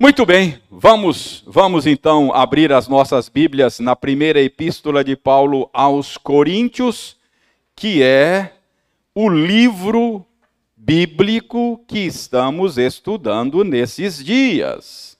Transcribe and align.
Muito 0.00 0.24
bem, 0.24 0.62
vamos, 0.70 1.42
vamos 1.44 1.84
então 1.84 2.32
abrir 2.32 2.72
as 2.72 2.86
nossas 2.86 3.28
Bíblias 3.28 3.80
na 3.80 3.96
primeira 3.96 4.40
epístola 4.40 5.02
de 5.02 5.16
Paulo 5.16 5.68
aos 5.72 6.16
Coríntios, 6.16 7.16
que 7.74 8.00
é 8.00 8.52
o 9.12 9.28
livro 9.28 10.24
bíblico 10.76 11.84
que 11.88 11.98
estamos 11.98 12.78
estudando 12.78 13.64
nesses 13.64 14.24
dias. 14.24 15.18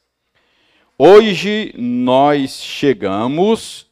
Hoje 0.97 1.75
nós 1.77 2.63
chegamos 2.63 3.89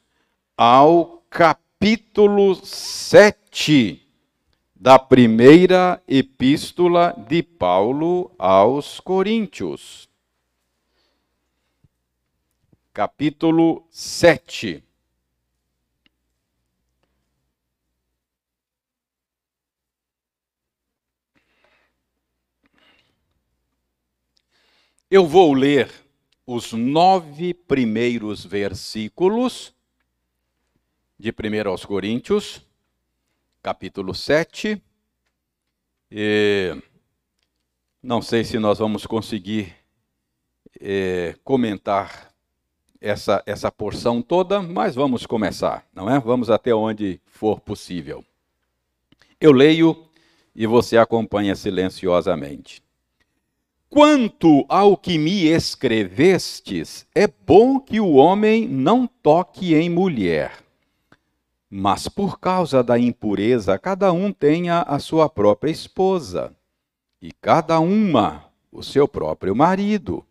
ao 0.56 1.20
capítulo 1.28 2.54
7 2.64 4.06
da 4.72 5.00
primeira 5.00 6.00
epístola 6.06 7.12
de 7.28 7.42
Paulo 7.42 8.30
aos 8.38 9.00
Coríntios 9.00 10.05
capítulo 12.96 13.86
7. 13.90 14.82
Eu 25.10 25.26
vou 25.26 25.52
ler 25.52 25.92
os 26.46 26.72
nove 26.72 27.52
primeiros 27.52 28.42
versículos 28.46 29.74
de 31.18 31.30
1 31.30 31.68
aos 31.68 31.84
Coríntios, 31.84 32.66
capítulo 33.62 34.14
7. 34.14 34.82
E 36.10 36.74
não 38.02 38.22
sei 38.22 38.42
se 38.42 38.58
nós 38.58 38.78
vamos 38.78 39.04
conseguir 39.04 39.76
é, 40.80 41.36
comentar 41.44 42.34
essa, 43.00 43.42
essa 43.46 43.70
porção 43.70 44.22
toda, 44.22 44.60
mas 44.60 44.94
vamos 44.94 45.26
começar, 45.26 45.86
não 45.94 46.10
é? 46.10 46.18
Vamos 46.18 46.50
até 46.50 46.74
onde 46.74 47.20
for 47.26 47.60
possível. 47.60 48.24
Eu 49.40 49.52
leio 49.52 50.06
e 50.54 50.66
você 50.66 50.96
acompanha 50.96 51.54
silenciosamente. 51.54 52.82
Quanto 53.88 54.64
ao 54.68 54.96
que 54.96 55.16
me 55.16 55.46
escrevestes, 55.46 57.06
é 57.14 57.26
bom 57.26 57.78
que 57.78 58.00
o 58.00 58.14
homem 58.14 58.66
não 58.66 59.06
toque 59.06 59.74
em 59.74 59.88
mulher. 59.88 60.52
Mas 61.70 62.08
por 62.08 62.38
causa 62.38 62.82
da 62.82 62.98
impureza, 62.98 63.78
cada 63.78 64.12
um 64.12 64.32
tenha 64.32 64.82
a 64.82 64.98
sua 64.98 65.28
própria 65.28 65.70
esposa, 65.70 66.54
e 67.20 67.32
cada 67.32 67.78
uma 67.80 68.44
o 68.70 68.82
seu 68.82 69.08
próprio 69.08 69.54
marido 69.54 70.24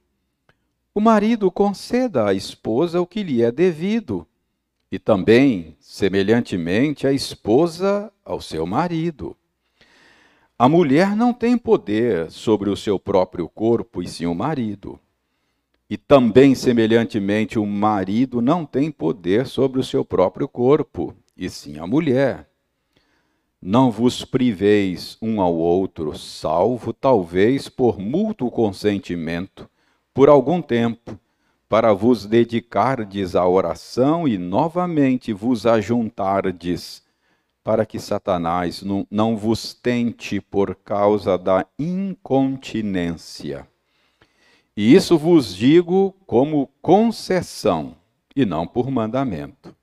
o 0.98 1.02
marido 1.02 1.52
conceda 1.52 2.30
à 2.30 2.34
esposa 2.34 3.02
o 3.02 3.06
que 3.06 3.22
lhe 3.22 3.44
é 3.44 3.52
devido, 3.52 4.26
e 4.90 4.98
também, 4.98 5.76
semelhantemente, 5.78 7.06
a 7.06 7.12
esposa 7.12 8.10
ao 8.24 8.40
seu 8.40 8.66
marido. 8.66 9.36
A 10.58 10.70
mulher 10.70 11.14
não 11.14 11.34
tem 11.34 11.58
poder 11.58 12.32
sobre 12.32 12.70
o 12.70 12.78
seu 12.78 12.98
próprio 12.98 13.50
corpo, 13.50 14.02
e 14.02 14.08
sim 14.08 14.26
o 14.26 14.34
marido. 14.34 14.98
E 15.90 15.98
também, 15.98 16.56
semelhantemente, 16.56 17.60
o 17.60 17.66
marido 17.66 18.42
não 18.42 18.66
tem 18.66 18.90
poder 18.90 19.48
sobre 19.48 19.82
o 19.82 19.84
seu 19.84 20.06
próprio 20.06 20.48
corpo, 20.48 21.14
e 21.36 21.50
sim 21.50 21.78
a 21.78 21.86
mulher. 21.86 22.48
Não 23.62 23.92
vos 23.92 24.24
priveis 24.24 25.18
um 25.22 25.42
ao 25.42 25.54
outro, 25.54 26.18
salvo 26.18 26.94
talvez 26.94 27.68
por 27.68 28.00
mútuo 28.00 28.50
consentimento 28.50 29.70
por 30.16 30.30
algum 30.30 30.62
tempo, 30.62 31.20
para 31.68 31.92
vos 31.92 32.26
dedicardes 32.26 33.36
à 33.36 33.46
oração 33.46 34.26
e 34.26 34.38
novamente 34.38 35.34
vos 35.34 35.66
ajuntardes, 35.66 37.04
para 37.62 37.86
que 37.86 38.00
Satanás 38.00 38.82
não, 38.82 39.06
não 39.12 39.36
vos 39.36 39.74
tente 39.74 40.40
por 40.40 40.74
causa 40.74 41.38
da 41.38 41.66
incontinência. 41.78 43.68
E 44.78 44.96
isso 44.96 45.18
vos 45.18 45.54
digo 45.54 46.16
como 46.26 46.70
concessão, 46.82 47.94
e 48.34 48.46
não 48.46 48.66
por 48.66 48.90
mandamento. 48.90 49.76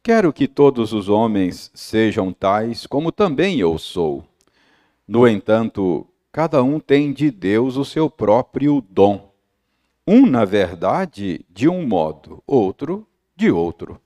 Quero 0.00 0.32
que 0.32 0.46
todos 0.46 0.92
os 0.92 1.08
homens 1.08 1.72
sejam 1.74 2.32
tais 2.32 2.86
como 2.86 3.10
também 3.10 3.58
eu 3.58 3.76
sou. 3.78 4.22
No 5.08 5.26
entanto, 5.26 6.06
cada 6.30 6.62
um 6.62 6.78
tem 6.78 7.12
de 7.12 7.32
Deus 7.32 7.76
o 7.76 7.84
seu 7.84 8.08
próprio 8.08 8.80
dom 8.88 9.29
um, 10.12 10.26
na 10.26 10.44
verdade, 10.44 11.46
de 11.48 11.68
um 11.68 11.86
modo, 11.86 12.42
outro 12.44 13.06
de 13.36 13.48
outro. 13.48 14.00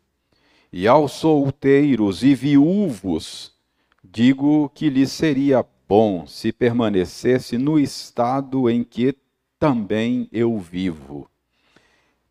E 0.71 0.87
aos 0.87 1.13
solteiros 1.13 2.23
e 2.23 2.35
viúvos, 2.35 3.55
digo 4.03 4.69
que 4.75 4.91
lhes 4.91 5.11
seria 5.11 5.65
bom 5.89 6.27
se 6.27 6.53
permanecesse 6.53 7.57
no 7.57 7.79
estado 7.79 8.69
em 8.69 8.85
que 8.85 9.17
também 9.59 10.29
eu 10.31 10.59
vivo. 10.59 11.27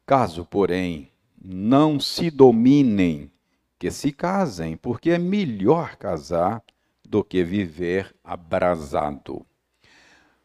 Caso, 0.05 0.45
porém, 0.45 1.09
não 1.43 1.99
se 1.99 2.29
dominem, 2.29 3.31
que 3.79 3.89
se 3.89 4.11
casem, 4.11 4.77
porque 4.77 5.09
é 5.09 5.17
melhor 5.17 5.95
casar 5.95 6.61
do 7.03 7.23
que 7.23 7.43
viver 7.43 8.13
abrasado. 8.23 9.43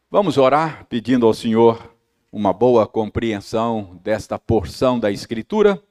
Vamos 0.09 0.35
orar 0.35 0.87
pedindo 0.87 1.27
ao 1.27 1.33
Senhor 1.35 1.98
uma 2.31 2.53
boa 2.53 2.85
compreensão 2.87 3.99
desta 4.03 4.37
porção 4.37 4.99
da 4.99 5.11
Escritura. 5.11 5.81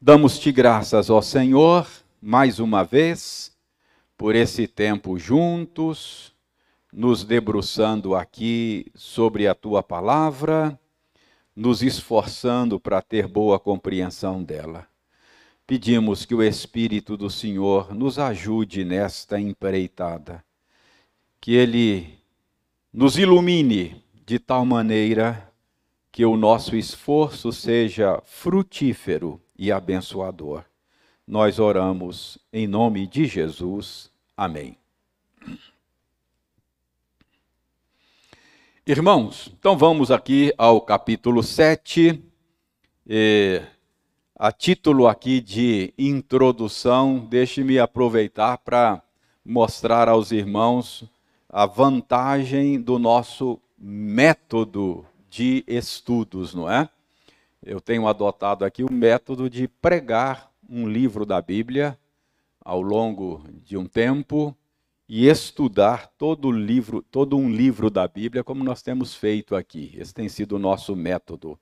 Damos-te 0.00 0.50
graças, 0.50 1.10
ó 1.10 1.20
Senhor, 1.20 1.86
mais 2.22 2.58
uma 2.58 2.82
vez, 2.82 3.54
por 4.16 4.34
esse 4.34 4.66
tempo 4.66 5.18
juntos, 5.18 6.34
nos 6.90 7.22
debruçando 7.22 8.14
aqui 8.14 8.86
sobre 8.94 9.46
a 9.46 9.54
tua 9.54 9.82
palavra, 9.82 10.78
nos 11.54 11.82
esforçando 11.82 12.80
para 12.80 13.02
ter 13.02 13.26
boa 13.28 13.60
compreensão 13.60 14.42
dela. 14.42 14.86
Pedimos 15.66 16.24
que 16.24 16.34
o 16.34 16.42
Espírito 16.42 17.16
do 17.16 17.28
Senhor 17.28 17.94
nos 17.94 18.18
ajude 18.18 18.84
nesta 18.84 19.38
empreitada, 19.38 20.42
que 21.40 21.52
ele 21.54 22.18
nos 22.92 23.18
ilumine 23.18 24.02
de 24.30 24.38
tal 24.38 24.64
maneira 24.64 25.52
que 26.12 26.24
o 26.24 26.36
nosso 26.36 26.76
esforço 26.76 27.50
seja 27.50 28.22
frutífero 28.24 29.42
e 29.58 29.72
abençoador. 29.72 30.62
Nós 31.26 31.58
oramos 31.58 32.38
em 32.52 32.64
nome 32.68 33.08
de 33.08 33.24
Jesus. 33.24 34.08
Amém. 34.36 34.78
Irmãos, 38.86 39.52
então 39.58 39.76
vamos 39.76 40.12
aqui 40.12 40.54
ao 40.56 40.80
capítulo 40.80 41.42
7. 41.42 42.22
E, 43.08 43.60
a 44.36 44.52
título 44.52 45.08
aqui 45.08 45.40
de 45.40 45.92
introdução, 45.98 47.18
deixe-me 47.18 47.80
aproveitar 47.80 48.58
para 48.58 49.02
mostrar 49.44 50.08
aos 50.08 50.30
irmãos 50.30 51.02
a 51.48 51.66
vantagem 51.66 52.80
do 52.80 52.96
nosso 52.96 53.60
método 53.80 55.06
de 55.30 55.64
estudos, 55.66 56.54
não 56.54 56.70
é? 56.70 56.88
Eu 57.62 57.80
tenho 57.80 58.06
adotado 58.06 58.64
aqui 58.64 58.84
o 58.84 58.92
método 58.92 59.48
de 59.48 59.66
pregar 59.66 60.50
um 60.68 60.86
livro 60.86 61.24
da 61.24 61.40
Bíblia 61.40 61.98
ao 62.62 62.82
longo 62.82 63.42
de 63.64 63.76
um 63.76 63.86
tempo 63.86 64.54
e 65.08 65.26
estudar 65.26 66.08
todo 66.18 66.52
livro, 66.52 67.02
todo 67.10 67.36
um 67.36 67.50
livro 67.50 67.90
da 67.90 68.06
Bíblia, 68.06 68.44
como 68.44 68.62
nós 68.62 68.82
temos 68.82 69.14
feito 69.14 69.56
aqui. 69.56 69.92
Esse 69.96 70.12
tem 70.12 70.28
sido 70.28 70.56
o 70.56 70.58
nosso 70.58 70.94
método. 70.94 71.58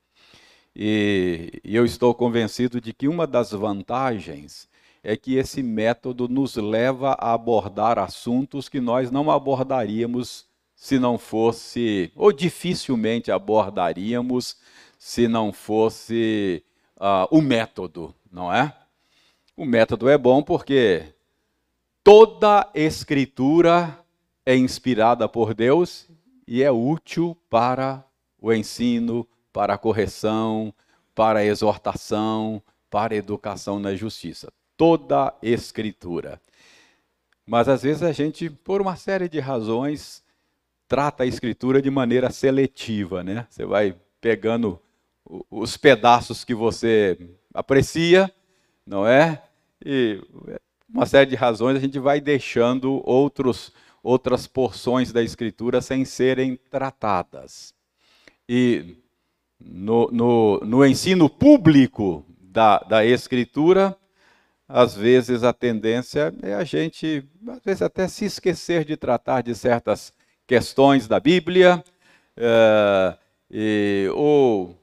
E, 0.74 1.60
e 1.64 1.74
eu 1.74 1.84
estou 1.84 2.14
convencido 2.14 2.80
de 2.80 2.92
que 2.92 3.08
uma 3.08 3.26
das 3.26 3.52
vantagens 3.52 4.68
é 5.02 5.16
que 5.16 5.36
esse 5.36 5.62
método 5.62 6.28
nos 6.28 6.56
leva 6.56 7.12
a 7.12 7.32
abordar 7.32 7.98
assuntos 7.98 8.68
que 8.68 8.80
nós 8.80 9.10
não 9.10 9.30
abordaríamos 9.30 10.47
se 10.78 10.96
não 10.96 11.18
fosse, 11.18 12.12
ou 12.14 12.32
dificilmente 12.32 13.32
abordaríamos, 13.32 14.56
se 14.96 15.26
não 15.26 15.52
fosse 15.52 16.64
uh, 16.96 17.26
o 17.36 17.42
método, 17.42 18.14
não 18.30 18.52
é? 18.52 18.72
O 19.56 19.64
método 19.66 20.08
é 20.08 20.16
bom 20.16 20.40
porque 20.40 21.12
toda 22.04 22.70
escritura 22.72 23.98
é 24.46 24.54
inspirada 24.54 25.28
por 25.28 25.52
Deus 25.52 26.06
e 26.46 26.62
é 26.62 26.70
útil 26.70 27.36
para 27.50 28.04
o 28.40 28.52
ensino, 28.52 29.26
para 29.52 29.74
a 29.74 29.78
correção, 29.78 30.72
para 31.12 31.40
a 31.40 31.44
exortação, 31.44 32.62
para 32.88 33.14
a 33.14 33.16
educação 33.16 33.80
na 33.80 33.96
justiça. 33.96 34.52
Toda 34.76 35.34
escritura. 35.42 36.40
Mas 37.44 37.68
às 37.68 37.82
vezes 37.82 38.04
a 38.04 38.12
gente, 38.12 38.48
por 38.48 38.80
uma 38.80 38.94
série 38.94 39.28
de 39.28 39.40
razões, 39.40 40.22
trata 40.88 41.22
a 41.22 41.26
escritura 41.26 41.82
de 41.82 41.90
maneira 41.90 42.30
seletiva, 42.30 43.22
né? 43.22 43.46
Você 43.50 43.66
vai 43.66 43.94
pegando 44.20 44.80
os 45.50 45.76
pedaços 45.76 46.42
que 46.44 46.54
você 46.54 47.18
aprecia, 47.52 48.32
não 48.86 49.06
é? 49.06 49.42
E 49.84 50.20
uma 50.92 51.04
série 51.04 51.28
de 51.28 51.36
razões 51.36 51.76
a 51.76 51.80
gente 51.80 51.98
vai 51.98 52.20
deixando 52.20 53.02
outros, 53.04 53.72
outras 54.02 54.46
porções 54.46 55.12
da 55.12 55.22
escritura 55.22 55.82
sem 55.82 56.04
serem 56.04 56.56
tratadas. 56.70 57.74
E 58.48 58.96
no, 59.60 60.08
no, 60.10 60.60
no 60.60 60.86
ensino 60.86 61.28
público 61.28 62.24
da, 62.40 62.78
da 62.78 63.04
escritura, 63.04 63.94
às 64.66 64.96
vezes 64.96 65.44
a 65.44 65.52
tendência 65.52 66.34
é 66.42 66.54
a 66.54 66.64
gente, 66.64 67.22
às 67.48 67.62
vezes 67.62 67.82
até 67.82 68.08
se 68.08 68.24
esquecer 68.24 68.84
de 68.84 68.96
tratar 68.96 69.42
de 69.42 69.54
certas 69.54 70.12
questões 70.48 71.06
da 71.06 71.20
Bíblia, 71.20 71.84
é, 72.34 73.16
e, 73.50 74.08
ou 74.14 74.74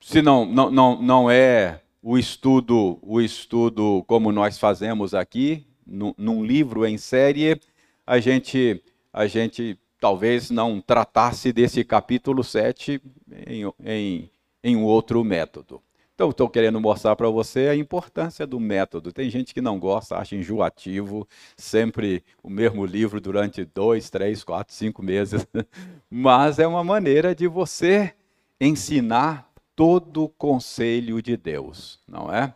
se 0.00 0.20
não, 0.20 0.44
não, 0.44 0.70
não, 0.70 1.00
não 1.00 1.30
é 1.30 1.80
o 2.02 2.18
estudo, 2.18 2.98
o 3.00 3.20
estudo 3.20 4.04
como 4.08 4.32
nós 4.32 4.58
fazemos 4.58 5.14
aqui, 5.14 5.64
num, 5.86 6.12
num 6.18 6.44
livro 6.44 6.84
em 6.84 6.98
série, 6.98 7.60
a 8.04 8.18
gente, 8.18 8.82
a 9.12 9.28
gente 9.28 9.78
talvez 10.00 10.50
não 10.50 10.80
tratasse 10.80 11.52
desse 11.52 11.84
capítulo 11.84 12.42
7 12.42 13.00
em, 13.46 13.62
em, 13.84 14.30
em 14.64 14.76
outro 14.76 15.22
método. 15.22 15.80
Então, 16.18 16.30
estou 16.30 16.48
querendo 16.48 16.80
mostrar 16.80 17.14
para 17.14 17.28
você 17.28 17.68
a 17.68 17.76
importância 17.76 18.44
do 18.44 18.58
método. 18.58 19.12
Tem 19.12 19.30
gente 19.30 19.54
que 19.54 19.60
não 19.60 19.78
gosta, 19.78 20.16
acha 20.16 20.34
enjoativo, 20.34 21.28
sempre 21.56 22.24
o 22.42 22.50
mesmo 22.50 22.84
livro 22.84 23.20
durante 23.20 23.64
dois, 23.64 24.10
três, 24.10 24.42
quatro, 24.42 24.74
cinco 24.74 25.00
meses. 25.00 25.46
Mas 26.10 26.58
é 26.58 26.66
uma 26.66 26.82
maneira 26.82 27.36
de 27.36 27.46
você 27.46 28.14
ensinar 28.60 29.48
todo 29.76 30.24
o 30.24 30.28
conselho 30.28 31.22
de 31.22 31.36
Deus, 31.36 32.00
não 32.08 32.34
é? 32.34 32.52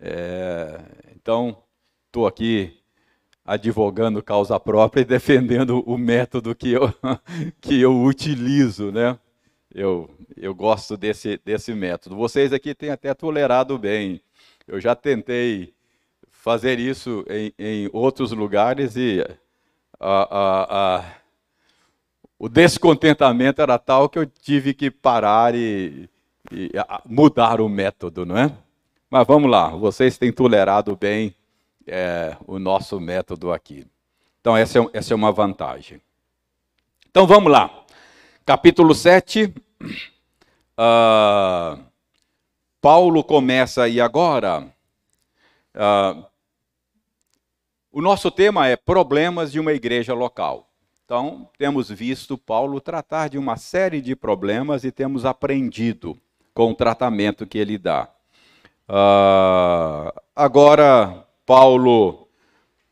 é 0.00 0.80
então, 1.14 1.56
estou 2.08 2.26
aqui 2.26 2.76
advogando 3.44 4.24
causa 4.24 4.58
própria 4.58 5.02
e 5.02 5.04
defendendo 5.06 5.84
o 5.86 5.96
método 5.96 6.52
que 6.52 6.72
eu, 6.72 6.92
que 7.60 7.80
eu 7.80 8.02
utilizo, 8.02 8.90
né? 8.90 9.16
Eu, 9.74 10.08
eu 10.36 10.54
gosto 10.54 10.96
desse, 10.96 11.40
desse 11.44 11.74
método. 11.74 12.14
Vocês 12.14 12.52
aqui 12.52 12.74
têm 12.74 12.90
até 12.90 13.12
tolerado 13.12 13.76
bem. 13.76 14.20
Eu 14.68 14.80
já 14.80 14.94
tentei 14.94 15.74
fazer 16.30 16.78
isso 16.78 17.24
em, 17.28 17.52
em 17.58 17.90
outros 17.92 18.30
lugares 18.30 18.94
e 18.96 19.20
a, 19.98 20.38
a, 20.38 20.96
a, 20.98 21.04
o 22.38 22.48
descontentamento 22.48 23.60
era 23.60 23.76
tal 23.76 24.08
que 24.08 24.18
eu 24.18 24.26
tive 24.26 24.74
que 24.74 24.90
parar 24.90 25.54
e, 25.56 26.08
e 26.52 26.70
mudar 27.04 27.60
o 27.60 27.68
método, 27.68 28.24
não 28.24 28.38
é? 28.38 28.52
Mas 29.10 29.26
vamos 29.26 29.50
lá, 29.50 29.68
vocês 29.70 30.18
têm 30.18 30.32
tolerado 30.32 30.96
bem 30.96 31.34
é, 31.86 32.36
o 32.46 32.58
nosso 32.58 33.00
método 33.00 33.52
aqui. 33.52 33.86
Então, 34.40 34.56
essa 34.56 34.78
é, 34.78 34.86
essa 34.92 35.14
é 35.14 35.16
uma 35.16 35.32
vantagem. 35.32 36.00
Então, 37.08 37.26
vamos 37.26 37.50
lá. 37.50 37.84
Capítulo 38.44 38.94
7, 38.94 39.54
Uh, 39.80 41.82
Paulo 42.80 43.24
começa 43.24 43.84
aí 43.84 44.00
agora. 44.00 44.72
Uh, 45.74 46.24
o 47.92 48.02
nosso 48.02 48.30
tema 48.30 48.68
é 48.68 48.76
problemas 48.76 49.52
de 49.52 49.60
uma 49.60 49.72
igreja 49.72 50.14
local. 50.14 50.68
Então, 51.04 51.48
temos 51.58 51.90
visto 51.90 52.36
Paulo 52.36 52.80
tratar 52.80 53.28
de 53.28 53.38
uma 53.38 53.56
série 53.56 54.00
de 54.00 54.16
problemas 54.16 54.84
e 54.84 54.90
temos 54.90 55.24
aprendido 55.24 56.18
com 56.52 56.70
o 56.70 56.74
tratamento 56.74 57.46
que 57.46 57.58
ele 57.58 57.78
dá. 57.78 58.08
Uh, 58.88 60.12
agora, 60.34 61.26
Paulo, 61.46 62.28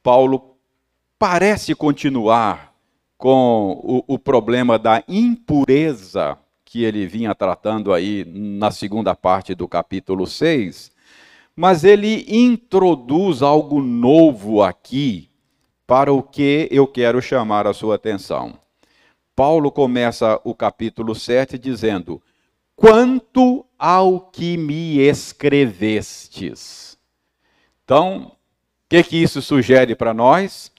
Paulo 0.03 0.57
parece 1.19 1.75
continuar 1.75 2.75
com 3.19 3.81
o, 3.83 4.15
o 4.15 4.19
problema 4.19 4.79
da 4.79 5.03
impureza 5.09 6.39
que 6.73 6.83
ele 6.85 7.07
vinha 7.07 7.35
tratando 7.35 7.93
aí 7.93 8.25
na 8.25 8.71
segunda 8.71 9.15
parte 9.15 9.55
do 9.55 9.69
capítulo 9.69 10.27
6, 10.27 10.91
mas 11.55 11.85
ele 11.85 12.25
introduz 12.27 13.43
algo 13.43 13.83
novo 13.83 14.63
aqui 14.63 15.29
para 15.87 16.11
o 16.11 16.23
que 16.23 16.69
eu 16.71 16.87
quero 16.87 17.21
chamar 17.21 17.67
a 17.67 17.75
sua 17.75 17.97
atenção. 17.97 18.59
Paulo 19.37 19.71
começa 19.71 20.41
o 20.45 20.55
capítulo 20.55 21.15
7 21.15 21.59
dizendo: 21.59 22.23
Quanto 22.75 23.67
ao 23.79 24.19
que 24.19 24.57
me 24.57 24.97
escrevestes. 24.99 26.97
Então, 27.85 28.29
o 28.29 28.33
que, 28.89 29.03
que 29.03 29.19
isso 29.19 29.43
sugere 29.43 29.95
para 29.95 30.15
nós? 30.15 30.73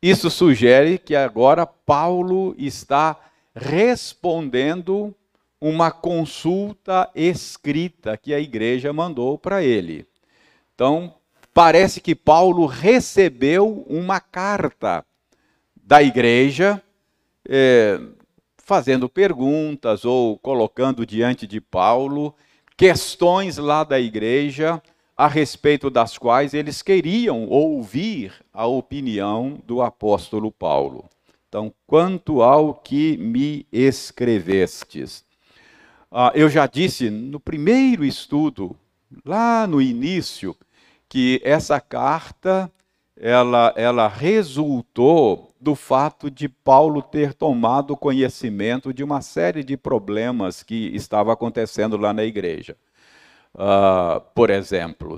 Isso 0.00 0.30
sugere 0.30 0.96
que 0.96 1.14
agora 1.14 1.66
Paulo 1.66 2.54
está 2.56 3.20
respondendo 3.54 5.14
uma 5.60 5.90
consulta 5.90 7.10
escrita 7.14 8.16
que 8.16 8.34
a 8.34 8.40
igreja 8.40 8.92
mandou 8.92 9.38
para 9.38 9.62
ele. 9.62 10.06
Então, 10.74 11.14
parece 11.54 12.00
que 12.00 12.14
Paulo 12.14 12.66
recebeu 12.66 13.84
uma 13.88 14.20
carta 14.20 15.04
da 15.74 16.02
igreja, 16.02 16.82
é, 17.48 17.98
fazendo 18.58 19.08
perguntas 19.08 20.04
ou 20.04 20.36
colocando 20.38 21.06
diante 21.06 21.46
de 21.46 21.60
Paulo 21.60 22.34
questões 22.76 23.56
lá 23.56 23.84
da 23.84 23.98
igreja 23.98 24.82
a 25.16 25.26
respeito 25.26 25.88
das 25.88 26.18
quais 26.18 26.52
eles 26.52 26.82
queriam 26.82 27.48
ouvir 27.48 28.34
a 28.52 28.66
opinião 28.66 29.58
do 29.64 29.80
apóstolo 29.80 30.52
Paulo. 30.52 31.08
Então, 31.48 31.72
quanto 31.86 32.42
ao 32.42 32.74
que 32.74 33.16
me 33.16 33.66
escrevestes. 33.72 35.24
Ah, 36.10 36.32
eu 36.34 36.48
já 36.48 36.66
disse 36.66 37.10
no 37.10 37.40
primeiro 37.40 38.04
estudo, 38.04 38.76
lá 39.24 39.66
no 39.66 39.80
início, 39.80 40.56
que 41.08 41.40
essa 41.44 41.80
carta 41.80 42.70
ela, 43.16 43.72
ela 43.76 44.08
resultou 44.08 45.54
do 45.58 45.74
fato 45.74 46.30
de 46.30 46.48
Paulo 46.48 47.00
ter 47.00 47.32
tomado 47.32 47.96
conhecimento 47.96 48.92
de 48.92 49.02
uma 49.02 49.22
série 49.22 49.64
de 49.64 49.76
problemas 49.76 50.62
que 50.62 50.94
estava 50.94 51.32
acontecendo 51.32 51.96
lá 51.96 52.12
na 52.12 52.24
igreja. 52.24 52.76
Uh, 53.54 54.20
por 54.34 54.50
exemplo, 54.50 55.16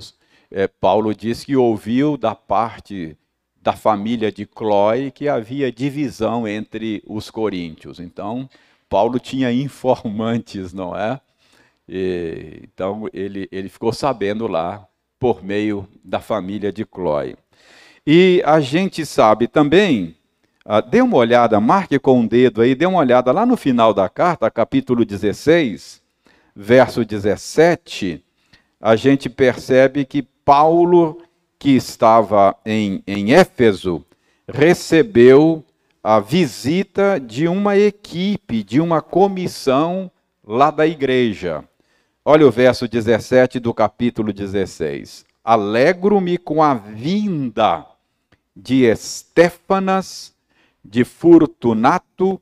é, 0.49 0.67
Paulo 0.67 1.13
diz 1.13 1.43
que 1.43 1.57
ouviu 1.57 2.15
da 2.17 2.33
parte 2.33 3.17
da 3.61 3.73
família 3.73 4.31
de 4.31 4.45
Clói 4.45 5.11
que 5.11 5.27
havia 5.27 5.71
divisão 5.71 6.47
entre 6.47 7.03
os 7.05 7.29
coríntios. 7.29 7.99
Então, 7.99 8.49
Paulo 8.89 9.19
tinha 9.19 9.51
informantes, 9.51 10.73
não 10.73 10.95
é? 10.97 11.21
E, 11.87 12.61
então 12.63 13.07
ele, 13.13 13.47
ele 13.51 13.69
ficou 13.69 13.93
sabendo 13.93 14.47
lá 14.47 14.85
por 15.19 15.43
meio 15.43 15.87
da 16.03 16.19
família 16.19 16.71
de 16.71 16.85
Clói. 16.85 17.35
E 18.05 18.41
a 18.45 18.59
gente 18.59 19.05
sabe 19.05 19.47
também, 19.47 20.15
uh, 20.65 20.81
dê 20.81 21.01
uma 21.01 21.17
olhada, 21.17 21.59
marque 21.59 21.99
com 21.99 22.13
o 22.13 22.19
um 22.21 22.27
dedo 22.27 22.61
aí, 22.61 22.73
dê 22.73 22.85
uma 22.85 22.99
olhada 22.99 23.31
lá 23.31 23.45
no 23.45 23.55
final 23.55 23.93
da 23.93 24.09
carta, 24.09 24.49
capítulo 24.49 25.05
16, 25.05 26.01
verso 26.55 27.05
17, 27.05 28.23
a 28.81 28.95
gente 28.95 29.29
percebe 29.29 30.05
que 30.05 30.23
Paulo, 30.43 31.21
que 31.59 31.71
estava 31.71 32.55
em, 32.65 33.03
em 33.05 33.33
Éfeso, 33.33 34.05
recebeu 34.47 35.63
a 36.03 36.19
visita 36.19 37.19
de 37.19 37.47
uma 37.47 37.77
equipe, 37.77 38.63
de 38.63 38.79
uma 38.79 39.01
comissão 39.01 40.09
lá 40.45 40.71
da 40.71 40.87
igreja. 40.87 41.63
Olha 42.23 42.47
o 42.47 42.51
verso 42.51 42.87
17 42.87 43.59
do 43.59 43.73
capítulo 43.73 44.31
16. 44.31 45.25
Alegro-me 45.43 46.37
com 46.37 46.63
a 46.63 46.73
vinda 46.73 47.85
de 48.55 48.83
Estéfanas, 48.83 50.33
de 50.83 51.03
Fortunato 51.03 52.41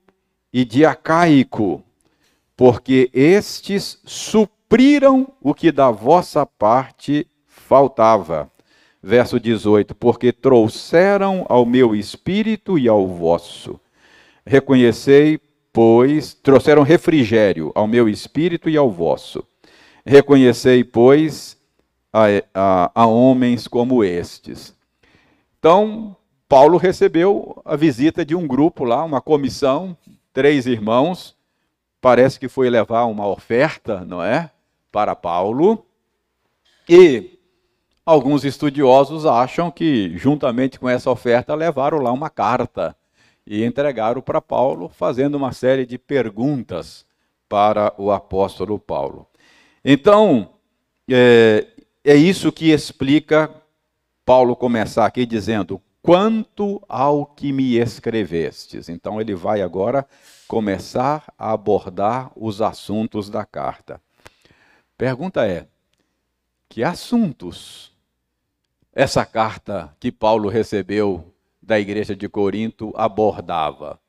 e 0.53 0.63
de 0.63 0.85
Acaico, 0.85 1.83
porque 2.55 3.09
estes 3.13 3.99
supriram 4.05 5.33
o 5.41 5.53
que 5.53 5.71
da 5.71 5.89
vossa 5.89 6.45
parte 6.45 7.27
faltava 7.45 8.51
verso 9.07 9.39
18: 9.39 9.95
Porque 9.95 10.33
trouxeram 10.33 11.45
ao 11.47 11.65
meu 11.65 11.95
espírito 11.95 12.77
e 12.77 12.89
ao 12.89 13.07
vosso. 13.07 13.79
Reconhecei, 14.45 15.39
pois, 15.71 16.33
trouxeram 16.33 16.83
refrigério 16.83 17.71
ao 17.73 17.87
meu 17.87 18.09
espírito 18.09 18.69
e 18.69 18.75
ao 18.75 18.91
vosso. 18.91 19.43
Reconhecei, 20.05 20.83
pois, 20.83 21.57
a, 22.11 22.25
a, 22.53 22.91
a 22.93 23.05
homens 23.05 23.67
como 23.67 24.03
estes. 24.03 24.75
Então, 25.57 26.15
Paulo 26.47 26.77
recebeu 26.77 27.61
a 27.63 27.75
visita 27.75 28.25
de 28.25 28.35
um 28.35 28.45
grupo 28.45 28.83
lá, 28.83 29.03
uma 29.03 29.21
comissão, 29.21 29.97
três 30.33 30.65
irmãos, 30.65 31.35
parece 32.01 32.39
que 32.39 32.47
foi 32.47 32.69
levar 32.69 33.05
uma 33.05 33.27
oferta, 33.27 34.05
não 34.05 34.21
é? 34.21 34.51
Para 34.91 35.15
Paulo. 35.15 35.85
E 36.87 37.36
alguns 38.07 38.45
estudiosos 38.45 39.25
acham 39.25 39.69
que, 39.69 40.17
juntamente 40.17 40.79
com 40.79 40.87
essa 40.87 41.11
oferta, 41.11 41.53
levaram 41.53 41.97
lá 41.97 42.09
uma 42.09 42.29
carta 42.29 42.95
e 43.45 43.65
entregaram 43.65 44.21
para 44.21 44.39
Paulo, 44.39 44.87
fazendo 44.87 45.35
uma 45.35 45.51
série 45.51 45.85
de 45.85 45.97
perguntas 45.97 47.05
para 47.49 47.93
o 47.97 48.09
apóstolo 48.09 48.79
Paulo. 48.79 49.27
Então, 49.83 50.53
é, 51.09 51.67
é 52.01 52.15
isso 52.15 52.49
que 52.49 52.71
explica 52.71 53.53
Paulo 54.25 54.55
começar 54.55 55.05
aqui 55.05 55.25
dizendo: 55.25 55.81
quanto 56.01 56.81
ao 56.87 57.25
que 57.25 57.51
me 57.51 57.75
escrevestes. 57.75 58.87
Então 58.87 59.19
ele 59.19 59.35
vai 59.35 59.61
agora 59.61 60.07
começar 60.47 61.25
a 61.37 61.51
abordar 61.51 62.31
os 62.37 62.61
assuntos 62.61 63.29
da 63.29 63.43
carta. 63.43 63.99
Pergunta 64.97 65.45
é: 65.45 65.67
que 66.69 66.85
assuntos 66.85 67.96
essa 68.97 69.23
carta 69.23 69.95
que 69.99 70.11
Paulo 70.11 70.49
recebeu 70.49 71.31
da 71.61 71.79
igreja 71.79 72.15
de 72.15 72.27
Corinto 72.27 72.91
abordava? 72.95 73.99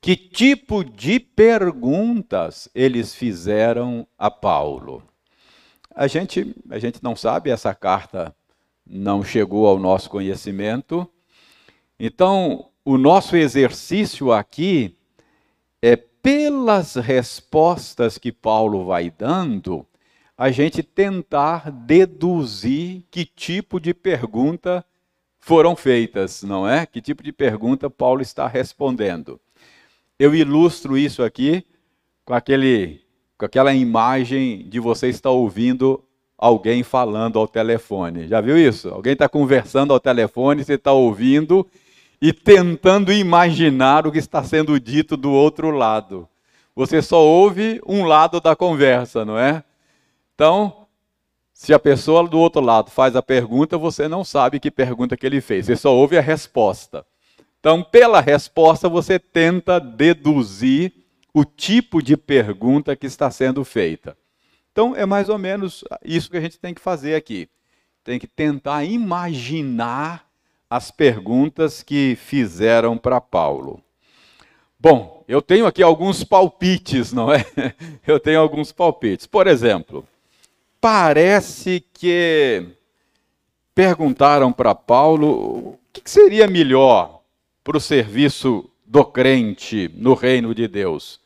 Que 0.00 0.14
tipo 0.14 0.84
de 0.84 1.18
perguntas 1.18 2.68
eles 2.72 3.16
fizeram 3.16 4.06
a 4.16 4.30
Paulo? 4.30 5.02
A 5.92 6.06
gente, 6.06 6.54
a 6.70 6.78
gente 6.78 7.02
não 7.02 7.16
sabe, 7.16 7.50
essa 7.50 7.74
carta 7.74 8.32
não 8.86 9.24
chegou 9.24 9.66
ao 9.66 9.76
nosso 9.76 10.08
conhecimento. 10.08 11.04
Então, 11.98 12.68
o 12.84 12.96
nosso 12.96 13.34
exercício 13.34 14.30
aqui 14.30 14.96
é, 15.82 15.96
pelas 15.96 16.94
respostas 16.94 18.18
que 18.18 18.30
Paulo 18.30 18.84
vai 18.84 19.10
dando, 19.10 19.84
a 20.42 20.50
gente 20.50 20.82
tentar 20.82 21.70
deduzir 21.70 23.04
que 23.12 23.24
tipo 23.24 23.78
de 23.78 23.94
pergunta 23.94 24.84
foram 25.38 25.76
feitas, 25.76 26.42
não 26.42 26.68
é? 26.68 26.84
Que 26.84 27.00
tipo 27.00 27.22
de 27.22 27.30
pergunta 27.30 27.88
Paulo 27.88 28.22
está 28.22 28.48
respondendo. 28.48 29.40
Eu 30.18 30.34
ilustro 30.34 30.98
isso 30.98 31.22
aqui 31.22 31.64
com 32.24 32.34
aquele 32.34 33.02
com 33.38 33.46
aquela 33.46 33.72
imagem 33.72 34.68
de 34.68 34.80
você 34.80 35.06
estar 35.08 35.30
ouvindo 35.30 36.02
alguém 36.36 36.82
falando 36.82 37.38
ao 37.38 37.46
telefone. 37.46 38.26
Já 38.26 38.40
viu 38.40 38.58
isso? 38.58 38.88
Alguém 38.88 39.12
está 39.12 39.28
conversando 39.28 39.92
ao 39.92 40.00
telefone, 40.00 40.64
você 40.64 40.74
está 40.74 40.90
ouvindo 40.90 41.64
e 42.20 42.32
tentando 42.32 43.12
imaginar 43.12 44.08
o 44.08 44.10
que 44.10 44.18
está 44.18 44.42
sendo 44.42 44.80
dito 44.80 45.16
do 45.16 45.30
outro 45.30 45.70
lado. 45.70 46.28
Você 46.74 47.00
só 47.00 47.24
ouve 47.24 47.80
um 47.86 48.02
lado 48.02 48.40
da 48.40 48.56
conversa, 48.56 49.24
não 49.24 49.38
é? 49.38 49.62
Então, 50.34 50.86
se 51.52 51.72
a 51.72 51.78
pessoa 51.78 52.26
do 52.28 52.38
outro 52.38 52.60
lado 52.60 52.90
faz 52.90 53.14
a 53.14 53.22
pergunta, 53.22 53.78
você 53.78 54.08
não 54.08 54.24
sabe 54.24 54.58
que 54.58 54.70
pergunta 54.70 55.16
que 55.16 55.26
ele 55.26 55.40
fez, 55.40 55.66
você 55.66 55.76
só 55.76 55.94
ouve 55.94 56.18
a 56.18 56.20
resposta. 56.20 57.06
Então, 57.60 57.82
pela 57.82 58.20
resposta, 58.20 58.88
você 58.88 59.18
tenta 59.18 59.78
deduzir 59.78 60.92
o 61.32 61.44
tipo 61.44 62.02
de 62.02 62.16
pergunta 62.16 62.96
que 62.96 63.06
está 63.06 63.30
sendo 63.30 63.64
feita. 63.64 64.16
Então, 64.72 64.96
é 64.96 65.06
mais 65.06 65.28
ou 65.28 65.38
menos 65.38 65.84
isso 66.04 66.30
que 66.30 66.36
a 66.36 66.40
gente 66.40 66.58
tem 66.58 66.74
que 66.74 66.80
fazer 66.80 67.14
aqui. 67.14 67.48
Tem 68.02 68.18
que 68.18 68.26
tentar 68.26 68.84
imaginar 68.84 70.26
as 70.68 70.90
perguntas 70.90 71.82
que 71.82 72.16
fizeram 72.16 72.98
para 72.98 73.20
Paulo. 73.20 73.80
Bom, 74.80 75.22
eu 75.28 75.40
tenho 75.40 75.66
aqui 75.66 75.82
alguns 75.82 76.24
palpites, 76.24 77.12
não 77.12 77.32
é? 77.32 77.44
Eu 78.04 78.18
tenho 78.18 78.40
alguns 78.40 78.72
palpites. 78.72 79.26
Por 79.26 79.46
exemplo, 79.46 80.04
parece 80.82 81.78
que 81.94 82.66
perguntaram 83.72 84.52
para 84.52 84.74
Paulo 84.74 85.28
o 85.28 85.78
que 85.92 86.10
seria 86.10 86.48
melhor 86.48 87.22
para 87.62 87.76
o 87.76 87.80
serviço 87.80 88.68
do 88.84 89.04
crente 89.04 89.88
no 89.94 90.12
reino 90.14 90.52
de 90.52 90.66
Deus 90.66 91.22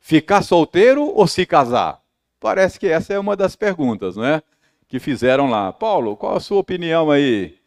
Ficar 0.00 0.42
solteiro 0.42 1.04
ou 1.04 1.26
se 1.28 1.46
casar? 1.46 2.02
Parece 2.40 2.80
que 2.80 2.88
essa 2.88 3.12
é 3.12 3.18
uma 3.18 3.36
das 3.36 3.54
perguntas, 3.54 4.16
não 4.16 4.24
é? 4.24 4.42
Que 4.88 4.98
fizeram 4.98 5.48
lá. 5.48 5.72
Paulo, 5.72 6.16
qual 6.16 6.36
a 6.36 6.40
sua 6.40 6.58
opinião 6.58 7.10
aí? 7.10 7.58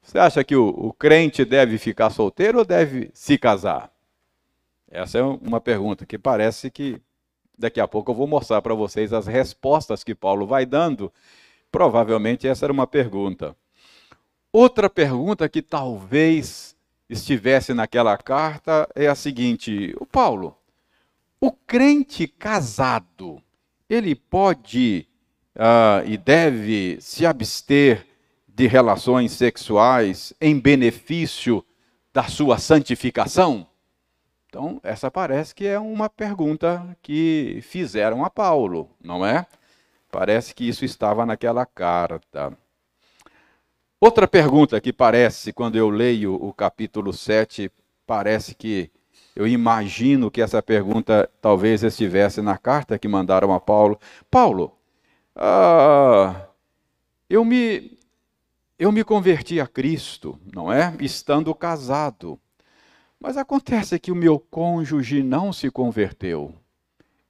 Você 0.00 0.18
acha 0.18 0.44
que 0.44 0.54
o, 0.54 0.68
o 0.68 0.92
crente 0.92 1.44
deve 1.44 1.76
ficar 1.76 2.10
solteiro 2.10 2.58
ou 2.58 2.64
deve 2.64 3.10
se 3.14 3.36
casar? 3.36 3.90
Essa 4.88 5.18
é 5.18 5.22
uma 5.22 5.60
pergunta 5.60 6.06
que 6.06 6.18
parece 6.18 6.70
que 6.70 7.00
daqui 7.58 7.80
a 7.80 7.88
pouco 7.88 8.10
eu 8.10 8.14
vou 8.14 8.26
mostrar 8.26 8.62
para 8.62 8.74
vocês 8.74 9.12
as 9.12 9.26
respostas 9.26 10.04
que 10.04 10.14
Paulo 10.14 10.46
vai 10.46 10.64
dando. 10.64 11.12
Provavelmente 11.70 12.46
essa 12.46 12.64
era 12.66 12.72
uma 12.72 12.86
pergunta. 12.86 13.56
Outra 14.52 14.88
pergunta 14.88 15.48
que 15.48 15.60
talvez 15.60 16.74
estivesse 17.08 17.74
naquela 17.74 18.16
carta 18.16 18.88
é 18.94 19.06
a 19.06 19.14
seguinte: 19.14 19.94
o 20.00 20.06
Paulo, 20.06 20.56
o 21.40 21.52
crente 21.52 22.26
casado, 22.26 23.42
ele 23.88 24.14
pode 24.14 25.06
uh, 25.54 26.06
e 26.06 26.16
deve 26.16 26.98
se 27.00 27.26
abster 27.26 28.06
de 28.48 28.66
relações 28.66 29.32
sexuais 29.32 30.32
em 30.40 30.58
benefício 30.58 31.64
da 32.12 32.24
sua 32.24 32.58
santificação? 32.58 33.67
Então, 34.48 34.80
essa 34.82 35.10
parece 35.10 35.54
que 35.54 35.66
é 35.66 35.78
uma 35.78 36.08
pergunta 36.08 36.96
que 37.02 37.60
fizeram 37.62 38.24
a 38.24 38.30
Paulo, 38.30 38.88
não 39.02 39.24
é? 39.24 39.46
Parece 40.10 40.54
que 40.54 40.66
isso 40.66 40.86
estava 40.86 41.26
naquela 41.26 41.66
carta. 41.66 42.56
Outra 44.00 44.26
pergunta 44.26 44.80
que 44.80 44.90
parece, 44.90 45.52
quando 45.52 45.76
eu 45.76 45.90
leio 45.90 46.34
o 46.34 46.50
capítulo 46.54 47.12
7, 47.12 47.70
parece 48.06 48.54
que 48.54 48.90
eu 49.36 49.46
imagino 49.46 50.30
que 50.30 50.40
essa 50.40 50.62
pergunta 50.62 51.30
talvez 51.42 51.82
estivesse 51.82 52.40
na 52.40 52.56
carta 52.56 52.98
que 52.98 53.06
mandaram 53.06 53.52
a 53.52 53.60
Paulo. 53.60 54.00
Paulo, 54.30 54.72
ah, 55.36 56.46
eu 57.28 57.44
me 57.44 57.98
eu 58.78 58.92
me 58.92 59.04
converti 59.04 59.60
a 59.60 59.66
Cristo, 59.66 60.38
não 60.54 60.72
é? 60.72 60.94
Estando 61.00 61.54
casado. 61.54 62.40
Mas 63.20 63.36
acontece 63.36 63.98
que 63.98 64.12
o 64.12 64.16
meu 64.16 64.38
cônjuge 64.38 65.22
não 65.22 65.52
se 65.52 65.70
converteu. 65.70 66.54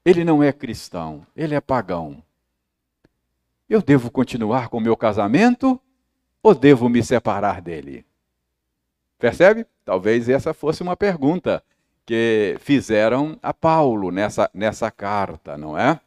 Ele 0.04 0.24
não 0.24 0.42
é 0.42 0.52
cristão, 0.52 1.26
ele 1.34 1.54
é 1.54 1.60
pagão. 1.60 2.22
Eu 3.68 3.82
devo 3.82 4.10
continuar 4.10 4.68
com 4.68 4.78
o 4.78 4.80
meu 4.80 4.96
casamento 4.96 5.80
ou 6.42 6.54
devo 6.54 6.88
me 6.88 7.02
separar 7.02 7.60
dele? 7.60 8.04
Percebe? 9.18 9.66
Talvez 9.84 10.28
essa 10.28 10.54
fosse 10.54 10.82
uma 10.82 10.96
pergunta 10.96 11.62
que 12.06 12.56
fizeram 12.60 13.38
a 13.42 13.52
Paulo 13.52 14.10
nessa, 14.10 14.50
nessa 14.54 14.90
carta, 14.90 15.58
não 15.58 15.76
é? 15.76 16.00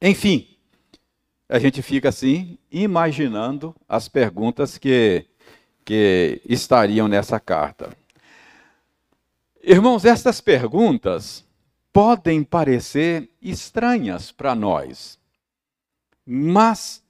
Enfim, 0.00 0.56
a 1.48 1.58
gente 1.58 1.82
fica 1.82 2.08
assim, 2.08 2.56
imaginando 2.70 3.74
as 3.88 4.08
perguntas 4.08 4.78
que, 4.78 5.26
que 5.84 6.40
estariam 6.48 7.08
nessa 7.08 7.38
carta. 7.38 7.90
Irmãos, 9.72 10.04
estas 10.04 10.40
perguntas 10.40 11.46
podem 11.92 12.42
parecer 12.42 13.30
estranhas 13.40 14.32
para 14.32 14.52
nós, 14.52 15.16
mas 16.26 17.00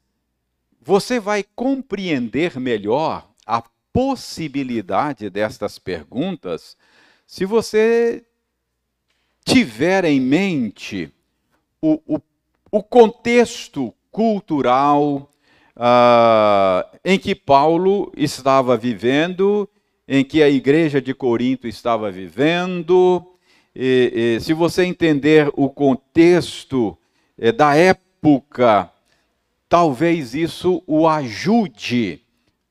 você 0.78 1.18
vai 1.18 1.42
compreender 1.42 2.60
melhor 2.60 3.26
a 3.46 3.62
possibilidade 3.90 5.30
destas 5.30 5.78
perguntas 5.78 6.76
se 7.26 7.46
você 7.46 8.26
tiver 9.42 10.04
em 10.04 10.20
mente 10.20 11.10
o, 11.80 11.98
o, 12.06 12.20
o 12.70 12.82
contexto 12.82 13.90
cultural 14.12 15.30
uh, 15.74 16.98
em 17.02 17.18
que 17.18 17.34
Paulo 17.34 18.12
estava 18.14 18.76
vivendo, 18.76 19.66
em 20.12 20.24
que 20.24 20.42
a 20.42 20.50
igreja 20.50 21.00
de 21.00 21.14
Corinto 21.14 21.68
estava 21.68 22.10
vivendo, 22.10 23.24
e, 23.72 24.34
e, 24.36 24.40
se 24.40 24.52
você 24.52 24.84
entender 24.84 25.48
o 25.54 25.70
contexto 25.70 26.98
eh, 27.38 27.52
da 27.52 27.76
época, 27.76 28.90
talvez 29.68 30.34
isso 30.34 30.82
o 30.84 31.06
ajude 31.06 32.22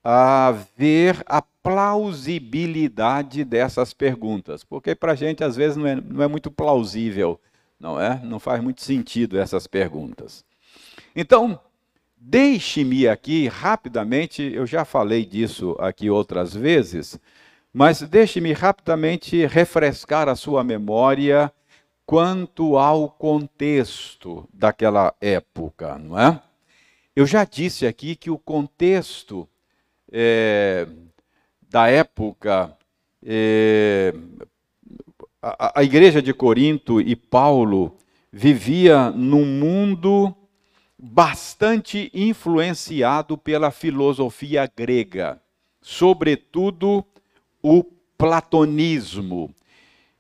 a 0.04 0.54
ver 0.76 1.24
a 1.26 1.42
plausibilidade 1.42 3.46
dessas 3.46 3.94
perguntas, 3.94 4.66
porque 4.66 4.94
para 4.94 5.14
a 5.14 5.16
gente 5.16 5.42
às 5.42 5.56
vezes 5.56 5.78
não 5.78 5.88
é, 5.88 5.96
não 5.96 6.22
é 6.22 6.28
muito 6.28 6.52
plausível, 6.52 7.40
não 7.80 7.98
é? 7.98 8.20
Não 8.22 8.38
faz 8.38 8.62
muito 8.62 8.82
sentido 8.82 9.40
essas 9.40 9.66
perguntas. 9.66 10.44
Então, 11.16 11.58
Deixe-me 12.22 13.08
aqui 13.08 13.48
rapidamente, 13.48 14.44
eu 14.44 14.68
já 14.68 14.84
falei 14.84 15.26
disso 15.26 15.78
aqui 15.80 16.10
outras 16.10 16.54
vezes, 16.54 17.18
mas 17.74 18.02
deixe-me 18.02 18.52
rapidamente 18.52 19.46
refrescar 19.46 20.28
a 20.28 20.36
sua 20.36 20.62
memória 20.62 21.50
quanto 22.06 22.78
ao 22.78 23.10
contexto 23.10 24.46
daquela 24.54 25.16
época, 25.22 25.98
não 25.98 26.20
é? 26.20 26.42
Eu 27.16 27.26
já 27.26 27.46
disse 27.46 27.88
aqui 27.88 28.18
que 28.18 28.30
o 28.30 28.38
contexto 28.38 29.48
é, 30.12 30.88
da 31.70 31.88
época, 31.88 32.78
é, 33.26 34.14
a, 35.42 35.80
a 35.80 35.84
igreja 35.86 36.22
de 36.22 36.34
Corinto 36.34 37.00
e 37.00 37.16
Paulo 37.16 37.96
vivia 38.30 39.10
num 39.10 39.46
mundo 39.46 40.36
bastante 41.02 42.12
influenciado 42.14 43.38
pela 43.38 43.72
filosofia 43.72 44.70
grega, 44.76 45.42
sobretudo 45.82 47.06
o 47.64 47.86
platonismo, 48.18 49.54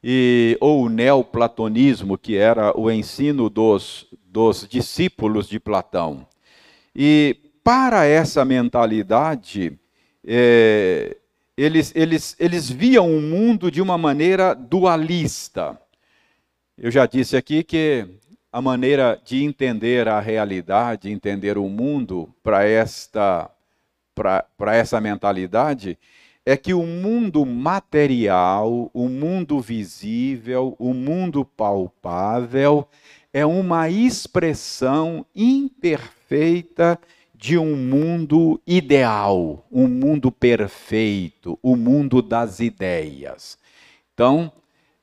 e, 0.01 0.57
ou 0.61 0.83
o 0.83 0.89
neoplatonismo, 0.89 2.17
que 2.17 2.37
era 2.37 2.77
o 2.79 2.89
ensino 2.89 3.49
dos, 3.49 4.07
dos 4.25 4.65
discípulos 4.65 5.49
de 5.49 5.59
Platão. 5.59 6.25
E 6.95 7.35
para 7.61 8.05
essa 8.05 8.45
mentalidade, 8.45 9.77
é, 10.25 11.17
eles, 11.57 11.91
eles, 11.93 12.37
eles 12.39 12.69
viam 12.69 13.13
o 13.13 13.21
mundo 13.21 13.69
de 13.69 13.81
uma 13.81 13.97
maneira 13.97 14.53
dualista. 14.53 15.77
Eu 16.77 16.89
já 16.89 17.05
disse 17.05 17.35
aqui 17.35 17.61
que 17.65 18.07
a 18.51 18.61
maneira 18.61 19.19
de 19.23 19.43
entender 19.43 20.07
a 20.07 20.19
realidade, 20.19 21.11
entender 21.11 21.57
o 21.57 21.67
mundo 21.69 22.33
para 22.43 22.65
esta 22.65 23.49
para 24.15 24.75
essa 24.75 24.99
mentalidade 24.99 25.97
é 26.45 26.57
que 26.57 26.73
o 26.73 26.83
mundo 26.83 27.45
material, 27.45 28.91
o 28.93 29.07
mundo 29.07 29.61
visível, 29.61 30.75
o 30.77 30.93
mundo 30.93 31.45
palpável 31.45 32.85
é 33.31 33.45
uma 33.45 33.89
expressão 33.89 35.25
imperfeita 35.33 36.99
de 37.33 37.57
um 37.57 37.77
mundo 37.77 38.59
ideal, 38.67 39.65
um 39.71 39.87
mundo 39.87 40.29
perfeito, 40.29 41.57
o 41.63 41.77
mundo 41.77 42.21
das 42.21 42.59
ideias. 42.59 43.57
Então, 44.13 44.51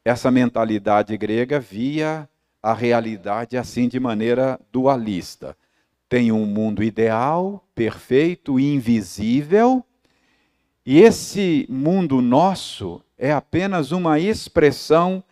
essa 0.04 0.30
mentalidade 0.30 1.16
grega 1.16 1.58
via 1.58 2.28
a 2.66 2.74
realidade 2.74 3.56
assim 3.56 3.86
de 3.86 4.00
maneira 4.00 4.58
dualista. 4.72 5.56
Tem 6.08 6.32
um 6.32 6.44
mundo 6.44 6.82
ideal, 6.82 7.64
perfeito, 7.76 8.58
invisível, 8.58 9.84
e 10.84 11.00
esse 11.00 11.64
mundo 11.70 12.20
nosso 12.20 13.00
é 13.16 13.32
apenas 13.32 13.92
uma 13.92 14.18
expressão 14.18 15.22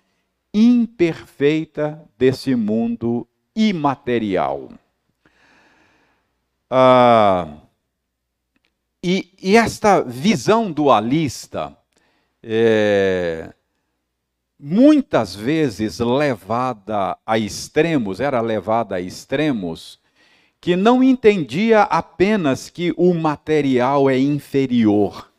imperfeita 0.52 2.00
desse 2.16 2.54
mundo 2.54 3.26
imaterial. 3.54 4.70
Ah, 6.70 7.48
e, 9.02 9.34
e, 9.42 9.56
esta 9.56 10.02
visão 10.02 10.70
dualista 10.70 11.76
é, 12.40 13.52
muitas 14.66 15.34
vezes 15.34 15.98
levada 15.98 17.18
a 17.26 17.38
extremos, 17.38 18.18
era 18.18 18.40
levada 18.40 18.94
a 18.94 19.00
extremos, 19.00 20.00
que 20.58 20.74
não 20.74 21.04
entendia 21.04 21.82
apenas 21.82 22.70
que 22.70 22.94
o 22.96 23.12
material 23.12 24.08
é 24.08 24.18
inferior. 24.18 25.30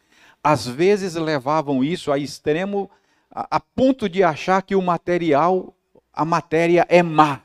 Às 0.44 0.68
vezes 0.68 1.16
levavam 1.16 1.84
isso 1.84 2.12
a 2.12 2.20
extremo 2.20 2.88
a, 3.32 3.56
a 3.56 3.60
ponto 3.60 4.08
de 4.08 4.22
achar 4.24 4.62
que 4.62 4.76
o 4.76 4.82
material, 4.82 5.74
a 6.14 6.24
matéria 6.24 6.86
é 6.88 7.02
má 7.02 7.42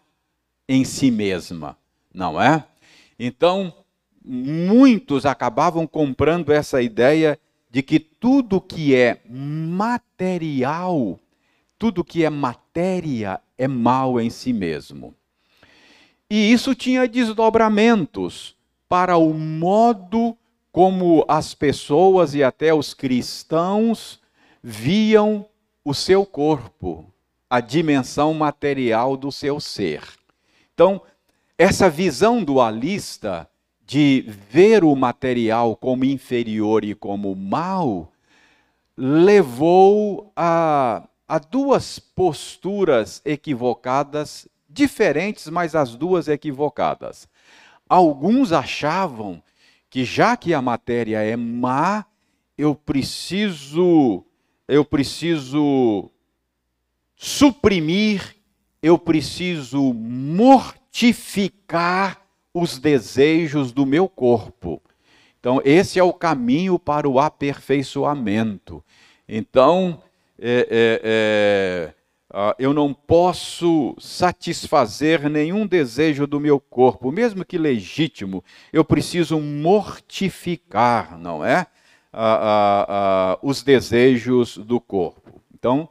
em 0.69 0.85
si 0.85 1.11
mesma, 1.11 1.79
não 2.13 2.39
é? 2.39 2.63
Então, 3.19 3.73
muitos 4.23 5.25
acabavam 5.25 5.87
comprando 5.87 6.53
essa 6.53 6.83
ideia 6.83 7.41
de 7.71 7.83
que 7.83 7.99
tudo 7.99 8.61
que 8.61 8.95
é 8.95 9.23
material 9.27 11.19
tudo 11.81 12.05
que 12.05 12.27
é 12.27 12.29
matéria 12.29 13.41
é 13.57 13.67
mal 13.67 14.21
em 14.21 14.29
si 14.29 14.53
mesmo. 14.53 15.15
E 16.29 16.53
isso 16.53 16.75
tinha 16.75 17.09
desdobramentos 17.09 18.55
para 18.87 19.17
o 19.17 19.33
modo 19.33 20.37
como 20.71 21.25
as 21.27 21.55
pessoas 21.55 22.35
e 22.35 22.45
até 22.45 22.75
os 22.75 22.93
cristãos 22.93 24.21
viam 24.63 25.47
o 25.83 25.95
seu 25.95 26.27
corpo, 26.27 27.11
a 27.49 27.61
dimensão 27.61 28.35
material 28.35 29.17
do 29.17 29.33
seu 29.33 29.59
ser. 29.59 30.03
Então, 30.75 31.01
essa 31.57 31.89
visão 31.89 32.45
dualista 32.45 33.49
de 33.87 34.27
ver 34.51 34.85
o 34.85 34.95
material 34.95 35.75
como 35.77 36.05
inferior 36.05 36.85
e 36.85 36.95
como 36.95 37.35
mal 37.35 38.13
levou 38.99 40.31
a 40.37 41.09
há 41.31 41.39
duas 41.39 42.01
posturas 42.01 43.23
equivocadas, 43.25 44.49
diferentes, 44.69 45.49
mas 45.49 45.77
as 45.77 45.95
duas 45.95 46.27
equivocadas. 46.27 47.29
Alguns 47.89 48.51
achavam 48.51 49.41
que 49.89 50.05
já 50.05 50.37
que 50.37 50.53
a 50.53 50.61
matéria 50.61 51.23
é 51.23 51.37
má, 51.37 52.05
eu 52.59 52.75
preciso 52.75 54.25
eu 54.67 54.85
preciso 54.85 56.11
suprimir, 57.15 58.35
eu 58.83 58.99
preciso 58.99 59.95
mortificar 59.95 61.01
os 62.53 62.77
desejos 62.77 63.71
do 63.71 63.87
meu 63.87 64.09
corpo. 64.09 64.83
Então, 65.39 65.63
esse 65.65 65.97
é 66.01 66.03
o 66.03 66.13
caminho 66.13 66.77
para 66.77 67.09
o 67.09 67.21
aperfeiçoamento. 67.21 68.85
Então, 69.29 70.03
é, 70.43 70.67
é, 70.71 71.01
é, 71.05 71.95
ah, 72.33 72.57
eu 72.59 72.73
não 72.73 72.95
posso 72.95 73.95
satisfazer 73.99 75.29
nenhum 75.29 75.67
desejo 75.67 76.27
do 76.27 76.41
meu 76.41 76.59
corpo, 76.59 77.13
mesmo 77.13 77.45
que 77.45 77.59
legítimo, 77.59 78.43
eu 78.73 78.83
preciso 78.85 79.39
mortificar, 79.39 81.19
não 81.19 81.45
é? 81.45 81.67
os 83.43 83.63
desejos 83.63 84.57
do 84.57 84.81
corpo. 84.81 85.41
Então, 85.55 85.89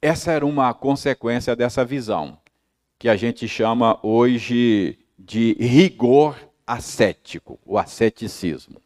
essa 0.00 0.32
era 0.32 0.46
uma 0.46 0.72
consequência 0.72 1.54
dessa 1.54 1.84
visão, 1.84 2.38
que 2.98 3.08
a 3.08 3.16
gente 3.16 3.46
chama 3.46 3.98
hoje 4.02 4.98
de 5.18 5.54
rigor 5.58 6.38
ascético, 6.66 7.58
o 7.66 7.76
asceticismo. 7.76 8.80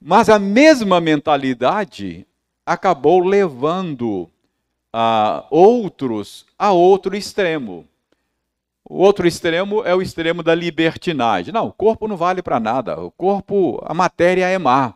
Mas 0.00 0.28
a 0.28 0.38
mesma 0.38 1.00
mentalidade 1.00 2.27
acabou 2.68 3.20
levando 3.20 4.28
a 4.92 5.44
outros 5.50 6.46
a 6.58 6.70
outro 6.72 7.16
extremo. 7.16 7.86
O 8.88 8.98
outro 8.98 9.26
extremo 9.26 9.82
é 9.84 9.94
o 9.94 10.02
extremo 10.02 10.42
da 10.42 10.54
libertinagem. 10.54 11.52
Não, 11.52 11.66
o 11.66 11.72
corpo 11.72 12.06
não 12.06 12.16
vale 12.16 12.42
para 12.42 12.60
nada. 12.60 13.00
O 13.00 13.10
corpo, 13.10 13.82
a 13.84 13.94
matéria 13.94 14.46
é 14.48 14.58
má. 14.58 14.94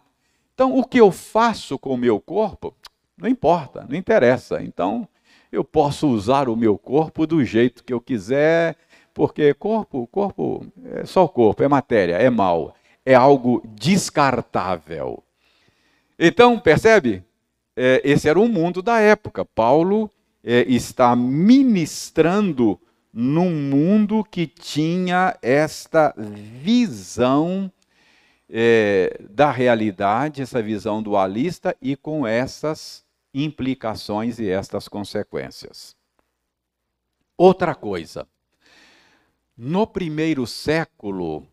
Então, 0.55 0.79
o 0.79 0.85
que 0.85 0.99
eu 0.99 1.11
faço 1.11 1.79
com 1.79 1.95
o 1.95 1.97
meu 1.97 2.21
corpo, 2.21 2.75
não 3.17 3.29
importa, 3.29 3.87
não 3.89 3.97
interessa. 3.97 4.63
Então, 4.63 5.09
eu 5.51 5.65
posso 5.65 6.09
usar 6.09 6.49
o 6.49 6.57
meu 6.57 6.79
corpo 6.79 7.27
do 7.27 7.45
jeito 7.45 7.85
que 7.85 7.93
eu 7.93 8.01
quiser, 8.01 8.77
porque 9.13 9.53
corpo, 9.55 10.07
corpo 10.07 10.67
é 10.95 11.05
só 11.05 11.25
o 11.25 11.29
corpo, 11.29 11.63
é 11.63 11.69
matéria, 11.69 12.17
é 12.17 12.31
mal, 12.31 12.75
é 13.05 13.15
algo 13.15 13.63
descartável. 13.75 15.23
Então, 16.19 16.59
percebe? 16.59 17.23
É, 17.77 18.01
esse 18.05 18.29
era 18.29 18.39
o 18.39 18.49
mundo 18.49 18.83
da 18.83 19.01
época. 19.01 19.45
Paulo 19.45 20.11
é, 20.43 20.63
está 20.63 21.15
ministrando 21.17 22.79
num 23.13 23.51
mundo 23.51 24.25
que 24.25 24.47
tinha 24.47 25.37
esta 25.43 26.15
visão 26.17 27.71
é, 28.49 29.19
da 29.31 29.51
realidade, 29.51 30.43
essa 30.43 30.63
visão 30.63 31.03
dualista 31.03 31.77
e 31.81 31.97
com 31.97 32.27
essas 32.27 33.05
implicações 33.35 34.39
e 34.39 34.49
estas 34.49 34.89
consequências. 34.89 35.97
Outra 37.37 37.75
coisa, 37.75 38.27
no 39.57 39.87
primeiro 39.87 40.47
século, 40.47 41.47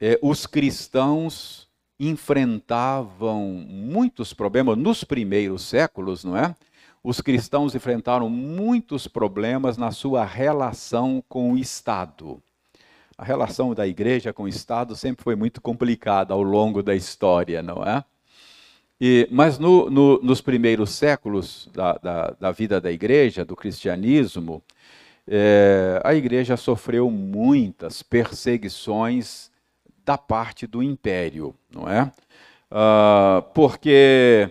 é, 0.00 0.18
os 0.22 0.46
cristãos 0.46 1.67
enfrentavam 1.98 3.44
muitos 3.68 4.32
problemas 4.32 4.78
nos 4.78 5.02
primeiros 5.02 5.62
séculos, 5.62 6.24
não 6.24 6.36
é? 6.36 6.54
Os 7.02 7.20
cristãos 7.20 7.74
enfrentaram 7.74 8.28
muitos 8.28 9.08
problemas 9.08 9.76
na 9.76 9.90
sua 9.90 10.24
relação 10.24 11.22
com 11.28 11.52
o 11.52 11.58
Estado. 11.58 12.42
A 13.16 13.24
relação 13.24 13.74
da 13.74 13.86
igreja 13.86 14.32
com 14.32 14.44
o 14.44 14.48
Estado 14.48 14.94
sempre 14.94 15.24
foi 15.24 15.34
muito 15.34 15.60
complicada 15.60 16.34
ao 16.34 16.42
longo 16.42 16.82
da 16.82 16.94
história, 16.94 17.62
não 17.62 17.82
é? 17.84 18.04
E, 19.00 19.28
mas 19.30 19.58
no, 19.58 19.88
no, 19.88 20.20
nos 20.22 20.40
primeiros 20.40 20.90
séculos 20.90 21.68
da, 21.72 21.92
da, 21.94 22.30
da, 22.40 22.52
vida 22.52 22.80
da 22.80 22.90
igreja, 22.90 23.44
do 23.44 23.54
cristianismo, 23.54 24.62
é, 25.26 26.00
a 26.04 26.14
igreja 26.14 26.56
sofreu 26.56 27.10
muitas 27.10 28.02
perseguições 28.02 29.50
da 30.08 30.16
parte 30.16 30.66
do 30.66 30.82
império, 30.82 31.54
não 31.70 31.86
é? 31.86 32.10
Uh, 32.70 33.42
porque 33.52 34.50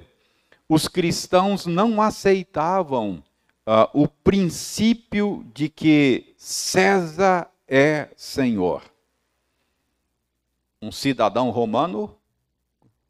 os 0.70 0.88
cristãos 0.88 1.65
não 1.65 2.00
aceitavam 2.00 3.24
uh, 3.65 3.89
o 3.91 4.08
princípio 4.08 5.43
de 5.56 5.67
que 5.67 6.36
César 6.38 7.50
é 7.67 8.08
Senhor. 8.15 8.84
Um 10.80 10.91
cidadão 10.91 11.50
romano 11.50 12.15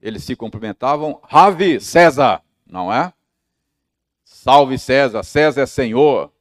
eles 0.02 0.24
se 0.24 0.34
cumprimentavam, 0.34 1.20
Rave 1.24 1.82
César, 1.82 2.42
não 2.66 2.94
é? 2.94 3.12
Salve 4.24 4.80
César, 4.80 5.22
César 5.22 5.64
é 5.64 5.66
Senhor. 5.66 6.32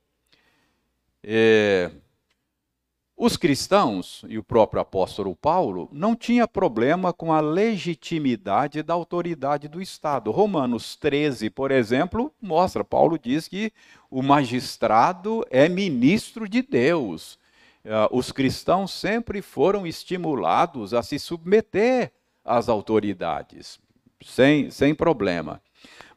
Os 3.16 3.36
cristãos 3.36 4.24
e 4.28 4.36
o 4.36 4.42
próprio 4.42 4.82
apóstolo 4.82 5.34
Paulo 5.34 5.88
não 5.90 6.14
tinha 6.14 6.46
problema 6.46 7.14
com 7.14 7.32
a 7.32 7.40
legitimidade 7.40 8.82
da 8.82 8.92
autoridade 8.92 9.68
do 9.68 9.80
Estado. 9.80 10.30
Romanos 10.30 10.96
13, 10.96 11.48
por 11.48 11.70
exemplo, 11.70 12.30
mostra, 12.42 12.84
Paulo 12.84 13.18
diz 13.18 13.48
que 13.48 13.72
o 14.10 14.22
magistrado 14.22 15.42
é 15.50 15.66
ministro 15.66 16.46
de 16.46 16.60
Deus. 16.60 17.38
Ah, 17.86 18.08
os 18.10 18.30
cristãos 18.32 18.92
sempre 18.92 19.40
foram 19.40 19.86
estimulados 19.86 20.92
a 20.92 21.02
se 21.02 21.18
submeter 21.18 22.12
às 22.44 22.68
autoridades, 22.68 23.80
sem, 24.20 24.70
sem 24.70 24.94
problema. 24.94 25.62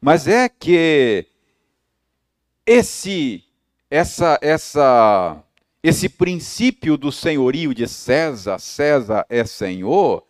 Mas 0.01 0.27
é 0.27 0.49
que 0.49 1.25
esse, 2.65 3.43
essa, 3.89 4.37
essa, 4.41 5.41
esse 5.81 6.09
princípio 6.09 6.97
do 6.97 7.11
senhorio 7.11 7.73
de 7.73 7.87
César, 7.87 8.59
César 8.59 9.25
é 9.29 9.45
senhor, 9.45 10.23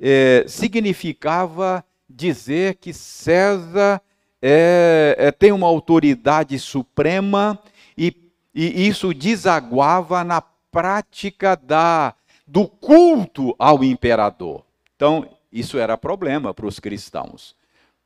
é, 0.00 0.44
significava 0.48 1.84
dizer 2.08 2.76
que 2.76 2.92
César 2.92 4.00
é, 4.42 5.14
é, 5.18 5.32
tem 5.32 5.52
uma 5.52 5.66
autoridade 5.66 6.58
suprema 6.58 7.58
e, 7.96 8.14
e 8.54 8.88
isso 8.88 9.12
desaguava 9.12 10.24
na 10.24 10.40
prática 10.40 11.56
da, 11.56 12.14
do 12.46 12.66
culto 12.66 13.54
ao 13.58 13.84
imperador. 13.84 14.64
Então, 14.96 15.28
isso 15.52 15.78
era 15.78 15.96
problema 15.96 16.52
para 16.52 16.66
os 16.66 16.78
cristãos. 16.78 17.56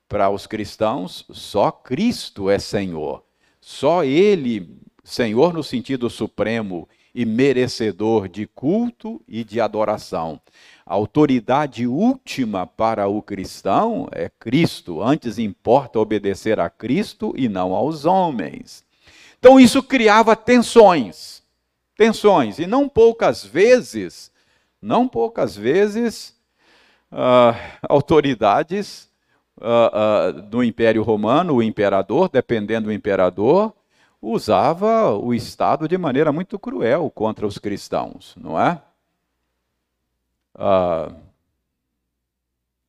Para 0.09 0.29
os 0.29 0.47
cristãos, 0.47 1.25
só 1.31 1.71
Cristo 1.71 2.51
é 2.51 2.59
Senhor. 2.59 3.25
Só 3.61 4.05
Ele, 4.05 4.79
Senhor 5.05 5.53
no 5.53 5.63
sentido 5.63 6.09
supremo 6.09 6.89
e 7.15 7.27
merecedor 7.27 8.29
de 8.29 8.47
culto 8.47 9.21
e 9.29 9.45
de 9.45 9.61
adoração. 9.61 10.41
A 10.87 10.95
autoridade 10.95 11.87
última 11.87 12.67
para 12.67 13.07
o 13.09 13.21
cristão 13.21 14.09
é 14.13 14.29
Cristo. 14.29 15.03
Antes 15.03 15.39
importa 15.39 15.99
obedecer 15.99 16.59
a 16.59 16.71
Cristo 16.71 17.35
e 17.37 17.49
não 17.49 17.75
aos 17.75 18.05
homens. 18.05 18.85
Então 19.39 19.59
isso 19.61 19.83
criava 19.83 20.35
tensões. 20.35 21.43
Tensões. 21.97 22.59
E 22.59 22.67
não 22.67 22.89
poucas 22.89 23.45
vezes, 23.45 24.31
não 24.81 25.07
poucas 25.07 25.55
vezes, 25.55 26.35
uh, 27.13 27.55
autoridades 27.89 29.11
uh, 29.59 30.39
uh, 30.39 30.43
do 30.43 30.65
Império 30.65 31.03
Romano, 31.03 31.57
o 31.57 31.63
imperador, 31.63 32.29
dependendo 32.29 32.87
do 32.87 32.93
imperador, 32.93 33.75
usava 34.23 35.11
o 35.11 35.35
Estado 35.35 35.89
de 35.89 35.99
maneira 35.99 36.33
muito 36.33 36.59
cruel 36.59 37.11
contra 37.11 37.47
os 37.47 37.59
cristãos, 37.59 38.35
não 38.37 38.59
é? 38.59 38.81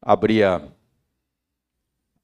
abria 0.02 0.62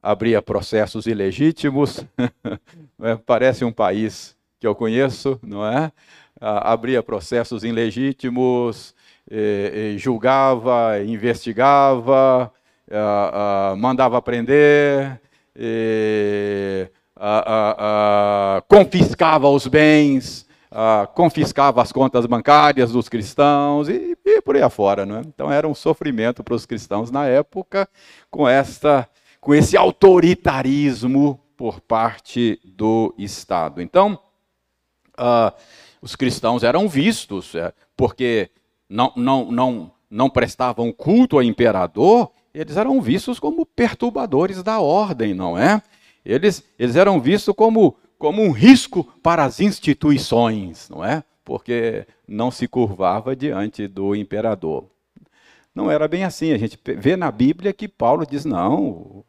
abria 0.02 0.42
processos 0.42 1.08
ilegítimos, 1.08 2.06
é? 3.02 3.16
parece 3.26 3.66
um 3.66 3.72
país 3.72 4.38
que 4.60 4.68
eu 4.68 4.76
conheço, 4.76 5.40
não 5.42 5.66
é? 5.66 5.92
abria 6.40 7.02
processos 7.04 7.64
ilegítimos, 7.64 8.96
eh, 9.30 9.96
julgava, 9.98 11.02
investigava, 11.04 12.52
ah, 12.92 13.72
ah, 13.72 13.76
mandava 13.76 14.22
prender, 14.22 15.22
eh, 15.56 16.90
ah, 17.20 18.64
confiscava 18.68 19.50
os 19.50 19.68
bens, 19.68 20.48
confiscava 21.14 21.82
as 21.82 21.92
contas 21.92 22.26
bancárias 22.26 22.92
dos 22.92 23.10
cristãos 23.10 23.90
e, 23.90 24.18
e 24.26 24.42
por 24.42 24.56
aí 24.56 24.62
afora. 24.62 25.06
Não 25.06 25.18
é? 25.18 25.22
Então 25.22 25.52
era 25.52 25.68
um 25.68 25.76
sofrimento 25.76 26.44
para 26.44 26.56
os 26.56 26.66
cristãos 26.66 27.12
na 27.12 27.26
época 27.26 27.88
com, 28.32 28.48
esta, 28.48 29.10
com 29.42 29.54
esse 29.54 29.76
autoritarismo 29.76 31.40
por 31.60 31.82
parte 31.82 32.58
do 32.64 33.14
Estado. 33.18 33.82
Então, 33.82 34.18
os 36.02 36.16
cristãos 36.16 36.64
eram 36.64 36.88
vistos, 36.88 37.54
é, 37.56 37.74
porque 37.96 38.50
não, 38.90 39.12
não, 39.16 39.52
não, 39.52 39.92
não 40.10 40.30
prestavam 40.30 40.92
culto 40.92 41.36
ao 41.36 41.44
imperador, 41.44 42.32
eles 42.54 42.78
eram 42.78 43.02
vistos 43.02 43.40
como 43.40 43.66
perturbadores 43.66 44.64
da 44.64 44.80
ordem, 44.80 45.34
não 45.34 45.58
é? 45.58 45.82
Eles, 46.26 46.64
eles 46.78 46.96
eram 46.96 47.20
vistos 47.20 47.54
como, 47.56 47.96
como 48.18 48.42
um 48.42 48.52
risco 48.52 49.04
para 49.24 49.44
as 49.44 49.60
instituições, 49.60 50.90
não 50.90 51.04
é? 51.04 51.24
Porque 51.44 52.06
não 52.28 52.52
se 52.52 52.68
curvava 52.68 53.36
diante 53.36 53.88
do 53.88 54.16
imperador. 54.16 54.86
Não 55.74 55.90
era 55.90 56.08
bem 56.08 56.24
assim. 56.24 56.52
A 56.52 56.58
gente 56.58 56.78
vê 56.98 57.16
na 57.16 57.32
Bíblia 57.32 57.74
que 57.74 57.88
Paulo 57.88 58.26
diz: 58.26 58.46
não, 58.46 58.84
o 58.84 59.26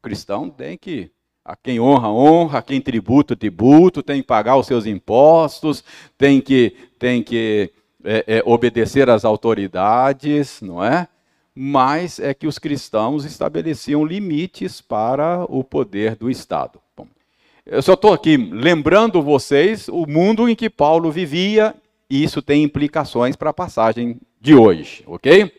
cristão 0.00 0.48
tem 0.48 0.78
que. 0.78 1.10
A 1.42 1.56
quem 1.56 1.80
honra, 1.80 2.08
honra, 2.08 2.58
a 2.58 2.62
quem 2.62 2.80
tributa, 2.80 3.34
tributo, 3.34 4.02
tem 4.02 4.20
que 4.20 4.26
pagar 4.26 4.56
os 4.56 4.66
seus 4.66 4.84
impostos, 4.86 5.82
tem 6.16 6.40
que, 6.40 6.76
tem 6.98 7.22
que 7.22 7.72
é, 8.04 8.24
é, 8.26 8.42
obedecer 8.44 9.08
às 9.08 9.24
autoridades, 9.24 10.60
não 10.60 10.84
é? 10.84 11.08
Mas 11.54 12.18
é 12.18 12.32
que 12.32 12.46
os 12.46 12.58
cristãos 12.58 13.24
estabeleciam 13.24 14.04
limites 14.04 14.80
para 14.80 15.44
o 15.48 15.64
poder 15.64 16.16
do 16.16 16.30
Estado. 16.30 16.80
Bom, 16.96 17.06
eu 17.66 17.82
só 17.82 17.94
estou 17.94 18.12
aqui 18.12 18.36
lembrando 18.36 19.20
vocês 19.22 19.88
o 19.88 20.06
mundo 20.06 20.48
em 20.48 20.54
que 20.54 20.70
Paulo 20.70 21.10
vivia, 21.10 21.74
e 22.08 22.22
isso 22.22 22.40
tem 22.40 22.62
implicações 22.62 23.36
para 23.36 23.50
a 23.50 23.54
passagem 23.54 24.20
de 24.40 24.54
hoje, 24.54 25.04
ok? 25.06 25.52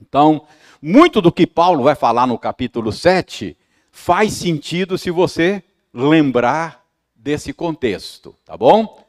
Então, 0.00 0.46
muito 0.80 1.20
do 1.20 1.32
que 1.32 1.46
Paulo 1.46 1.82
vai 1.82 1.94
falar 1.94 2.26
no 2.26 2.38
capítulo 2.38 2.92
7 2.92 3.56
faz 3.90 4.34
sentido 4.34 4.98
se 4.98 5.10
você 5.10 5.62
lembrar 5.92 6.84
desse 7.14 7.52
contexto, 7.52 8.34
tá 8.44 8.56
bom? 8.56 9.02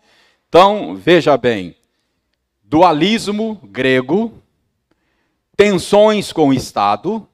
Então, 0.47 0.95
veja 0.95 1.35
bem, 1.35 1.75
dualismo 2.63 3.59
grego, 3.63 4.33
tensões 5.57 6.31
com 6.31 6.49
o 6.49 6.53
Estado, 6.53 7.27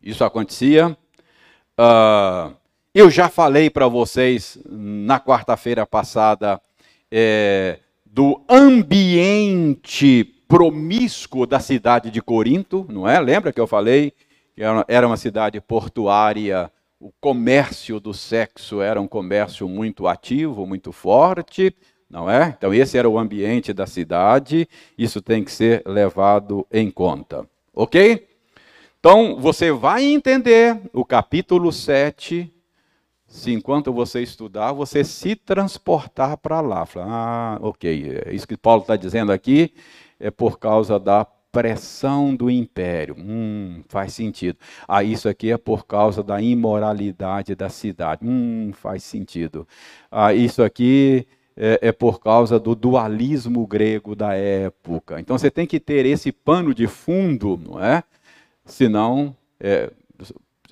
isso 0.00 0.22
acontecia. 0.22 0.96
Uh, 1.76 2.54
eu 2.94 3.10
já 3.10 3.28
falei 3.28 3.68
para 3.68 3.88
vocês 3.88 4.56
na 4.64 5.18
quarta-feira 5.18 5.84
passada 5.84 6.60
é, 7.10 7.80
do 8.04 8.40
ambiente 8.48 10.24
promíscuo 10.46 11.46
da 11.46 11.58
cidade 11.58 12.12
de 12.12 12.22
Corinto, 12.22 12.86
não 12.88 13.08
é? 13.08 13.20
Lembra 13.20 13.52
que 13.52 13.60
eu 13.60 13.66
falei 13.66 14.12
que 14.54 14.62
era 14.88 15.06
uma 15.06 15.16
cidade 15.16 15.60
portuária, 15.60 16.70
o 16.98 17.12
comércio 17.20 17.98
do 18.00 18.14
sexo 18.14 18.80
era 18.80 19.00
um 19.00 19.08
comércio 19.08 19.68
muito 19.68 20.06
ativo, 20.06 20.64
muito 20.64 20.92
forte 20.92 21.74
não 22.08 22.30
é? 22.30 22.54
Então, 22.56 22.72
esse 22.72 22.96
era 22.96 23.08
o 23.08 23.18
ambiente 23.18 23.72
da 23.72 23.86
cidade, 23.86 24.68
isso 24.96 25.20
tem 25.20 25.44
que 25.44 25.50
ser 25.50 25.82
levado 25.86 26.66
em 26.72 26.90
conta, 26.90 27.46
ok? 27.74 28.26
Então, 28.98 29.36
você 29.40 29.70
vai 29.70 30.04
entender 30.04 30.80
o 30.92 31.04
capítulo 31.04 31.72
7, 31.72 32.52
se 33.26 33.52
enquanto 33.52 33.92
você 33.92 34.22
estudar, 34.22 34.72
você 34.72 35.04
se 35.04 35.36
transportar 35.36 36.36
para 36.38 36.60
lá. 36.60 36.86
Ah, 36.96 37.58
ok, 37.60 38.22
é 38.24 38.34
isso 38.34 38.46
que 38.46 38.56
Paulo 38.56 38.82
está 38.82 38.96
dizendo 38.96 39.32
aqui 39.32 39.72
é 40.18 40.30
por 40.30 40.58
causa 40.58 40.98
da 40.98 41.24
pressão 41.24 42.34
do 42.34 42.50
império. 42.50 43.16
Hum, 43.18 43.82
faz 43.88 44.12
sentido. 44.12 44.58
Ah, 44.86 45.02
isso 45.02 45.28
aqui 45.28 45.50
é 45.50 45.56
por 45.56 45.86
causa 45.86 46.22
da 46.22 46.40
imoralidade 46.40 47.54
da 47.54 47.68
cidade. 47.68 48.26
Hum, 48.26 48.72
faz 48.74 49.02
sentido. 49.02 49.66
Ah, 50.10 50.34
isso 50.34 50.62
aqui 50.62 51.26
é, 51.56 51.78
é, 51.82 51.92
por 51.92 52.20
causa 52.20 52.60
do 52.60 52.74
dualismo 52.74 53.66
grego 53.66 54.14
da 54.14 54.34
época. 54.34 55.18
Então 55.20 55.38
você 55.38 55.50
tem 55.50 55.66
que 55.66 55.80
ter 55.80 56.04
esse 56.04 56.30
pano 56.30 56.74
de 56.74 56.86
fundo, 56.86 57.58
não 57.64 57.82
é? 57.82 58.02
Senão, 58.64 59.34
é, 59.58 59.90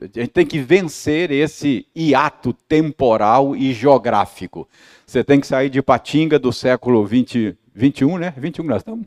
a 0.00 0.04
gente 0.04 0.28
tem 0.28 0.44
que 0.44 0.58
vencer 0.58 1.30
esse 1.30 1.86
hiato 1.96 2.52
temporal 2.52 3.56
e 3.56 3.72
geográfico. 3.72 4.68
Você 5.06 5.22
tem 5.24 5.40
que 5.40 5.46
sair 5.46 5.70
de 5.70 5.80
Patinga 5.80 6.38
do 6.38 6.52
século 6.52 7.04
20, 7.06 7.56
21, 7.74 8.18
né? 8.18 8.34
21 8.36 8.64
nós 8.64 8.78
estamos. 8.78 9.06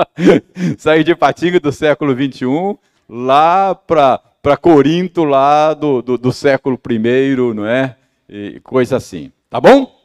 sair 0.76 1.04
de 1.04 1.14
Patinga 1.14 1.60
do 1.60 1.72
século 1.72 2.14
21 2.14 2.76
lá 3.08 3.74
para 3.74 4.56
Corinto, 4.60 5.24
lá 5.24 5.72
do, 5.72 6.02
do, 6.02 6.18
do 6.18 6.32
século 6.32 6.78
I, 6.90 7.54
não 7.54 7.64
é? 7.64 7.96
E 8.28 8.60
coisa 8.60 8.96
assim. 8.96 9.32
Tá 9.48 9.60
bom? 9.60 9.97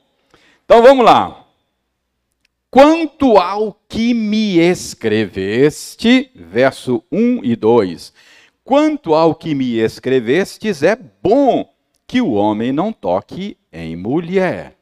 Então 0.66 0.82
vamos 0.82 1.04
lá. 1.04 1.46
Quanto 2.72 3.38
ao 3.38 3.78
que 3.88 4.14
me 4.14 4.58
escreveste, 4.58 6.32
verso 6.34 7.04
1 7.12 7.44
e 7.44 7.56
2. 7.56 8.14
Quanto 8.64 9.14
ao 9.14 9.36
que 9.36 9.54
me 9.54 9.78
escrevestes, 9.78 10.82
é 10.82 10.96
bom 10.96 11.70
que 12.08 12.22
o 12.22 12.32
homem 12.32 12.72
não 12.72 12.94
toque 12.94 13.58
em 13.72 13.96
mulher, 13.96 14.78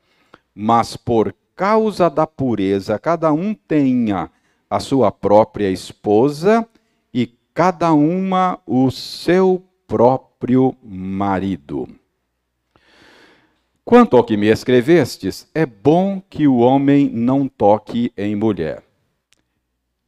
mas 0.54 0.96
por 0.96 1.36
causa 1.56 2.10
da 2.10 2.28
pureza, 2.28 3.00
cada 3.00 3.34
um 3.34 3.54
tenha 3.54 4.30
a 4.70 4.80
sua 4.80 5.12
própria 5.12 5.70
esposa 5.70 6.66
e 7.14 7.28
cada 7.54 7.92
uma 7.92 8.60
o 8.68 8.92
seu 8.92 9.64
próprio 9.88 10.76
marido. 10.84 12.01
Quanto 13.92 14.16
ao 14.16 14.24
que 14.24 14.38
me 14.38 14.48
escrevestes, 14.48 15.52
é 15.54 15.66
bom 15.66 16.22
que 16.22 16.48
o 16.48 16.60
homem 16.60 17.10
não 17.10 17.46
toque 17.46 18.14
em 18.16 18.38
mulher. 18.38 18.86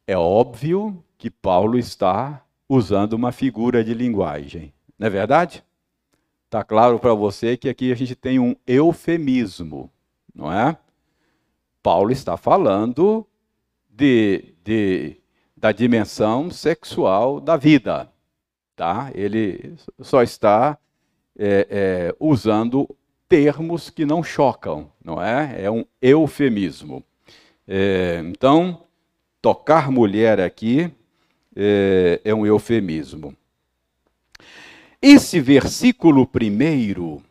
É 0.07 0.17
óbvio 0.17 1.03
que 1.17 1.29
Paulo 1.29 1.77
está 1.77 2.45
usando 2.69 3.11
uma 3.11 3.33
figura 3.33 3.83
de 3.83 3.93
linguagem, 3.93 4.73
não 4.97 5.07
é 5.07 5.09
verdade? 5.09 5.65
Está 6.45 6.63
claro 6.63 6.97
para 6.97 7.13
você 7.13 7.57
que 7.57 7.67
aqui 7.67 7.91
a 7.91 7.95
gente 7.95 8.15
tem 8.15 8.39
um 8.39 8.55
eufemismo, 8.65 9.91
não 10.33 10.49
é? 10.49 10.77
Paulo 11.81 12.13
está 12.13 12.37
falando 12.37 13.27
de, 13.89 14.55
de, 14.63 15.17
da 15.57 15.73
dimensão 15.73 16.49
sexual 16.49 17.41
da 17.41 17.57
vida, 17.57 18.09
tá? 18.77 19.11
Ele 19.13 19.75
só 19.99 20.23
está 20.23 20.77
é, 21.37 21.67
é, 21.69 22.15
usando 22.17 22.87
termos 23.33 23.89
que 23.89 24.05
não 24.05 24.21
chocam, 24.23 24.91
não 25.03 25.19
é? 25.19 25.63
É 25.63 25.71
um 25.71 25.83
eufemismo. 25.99 27.03
É, 27.67 28.21
então, 28.23 28.83
tocar 29.41 29.89
mulher 29.89 30.39
aqui 30.39 30.91
é, 31.55 32.21
é 32.23 32.35
um 32.35 32.45
eufemismo. 32.45 33.35
Esse 35.01 35.39
versículo 35.39 36.27
primeiro, 36.27 37.23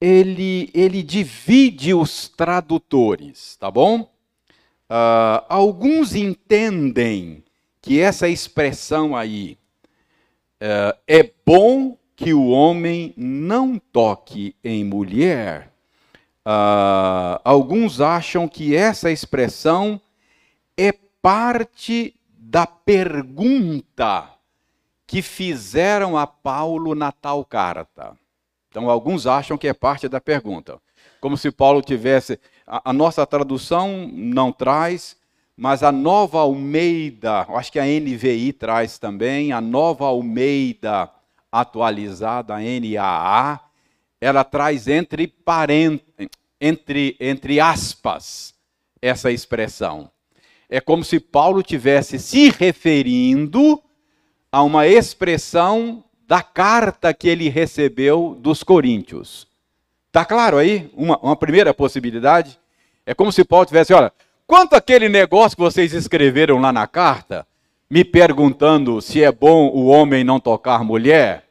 ele, 0.00 0.70
ele 0.72 1.02
divide 1.02 1.92
os 1.92 2.26
tradutores, 2.26 3.56
tá 3.56 3.70
bom? 3.70 4.00
Uh, 4.00 5.44
alguns 5.50 6.14
entendem 6.14 7.44
que 7.82 8.00
essa 8.00 8.26
expressão 8.26 9.14
aí 9.14 9.58
uh, 10.62 10.98
é 11.06 11.30
bom 11.44 11.99
que 12.20 12.34
o 12.34 12.48
homem 12.48 13.14
não 13.16 13.78
toque 13.78 14.54
em 14.62 14.84
mulher, 14.84 15.72
uh, 16.44 17.40
alguns 17.42 17.98
acham 17.98 18.46
que 18.46 18.76
essa 18.76 19.10
expressão 19.10 19.98
é 20.76 20.92
parte 20.92 22.14
da 22.30 22.66
pergunta 22.66 24.28
que 25.06 25.22
fizeram 25.22 26.14
a 26.14 26.26
Paulo 26.26 26.94
na 26.94 27.10
tal 27.10 27.42
carta. 27.42 28.14
Então, 28.68 28.90
alguns 28.90 29.26
acham 29.26 29.56
que 29.56 29.66
é 29.66 29.72
parte 29.72 30.06
da 30.06 30.20
pergunta. 30.20 30.78
Como 31.22 31.38
se 31.38 31.50
Paulo 31.50 31.80
tivesse. 31.80 32.38
A, 32.66 32.90
a 32.90 32.92
nossa 32.92 33.26
tradução 33.26 34.06
não 34.12 34.52
traz, 34.52 35.16
mas 35.56 35.82
a 35.82 35.90
nova 35.90 36.40
Almeida, 36.40 37.46
acho 37.48 37.72
que 37.72 37.78
a 37.78 37.84
NVI 37.84 38.52
traz 38.52 38.98
também, 38.98 39.52
a 39.52 39.60
nova 39.60 40.04
Almeida 40.04 41.10
atualizada, 41.50 42.54
a 42.54 42.58
NAA, 42.58 43.60
ela 44.20 44.44
traz 44.44 44.86
entre, 44.86 45.34
entre, 46.60 47.16
entre 47.18 47.60
aspas 47.60 48.54
essa 49.00 49.30
expressão. 49.30 50.10
É 50.68 50.80
como 50.80 51.02
se 51.02 51.18
Paulo 51.18 51.62
tivesse 51.62 52.18
se 52.18 52.50
referindo 52.50 53.82
a 54.52 54.62
uma 54.62 54.86
expressão 54.86 56.04
da 56.26 56.42
carta 56.42 57.12
que 57.12 57.28
ele 57.28 57.48
recebeu 57.48 58.36
dos 58.38 58.62
coríntios. 58.62 59.48
Está 60.06 60.24
claro 60.24 60.58
aí? 60.58 60.90
Uma, 60.94 61.18
uma 61.18 61.36
primeira 61.36 61.74
possibilidade? 61.74 62.58
É 63.04 63.14
como 63.14 63.32
se 63.32 63.44
Paulo 63.44 63.66
tivesse, 63.66 63.92
olha, 63.92 64.12
quanto 64.46 64.74
aquele 64.74 65.08
negócio 65.08 65.56
que 65.56 65.62
vocês 65.62 65.92
escreveram 65.92 66.60
lá 66.60 66.72
na 66.72 66.86
carta, 66.86 67.46
me 67.90 68.04
perguntando 68.04 69.02
se 69.02 69.22
é 69.22 69.32
bom 69.32 69.68
o 69.68 69.86
homem 69.86 70.22
não 70.22 70.38
tocar 70.38 70.84
mulher, 70.84 71.44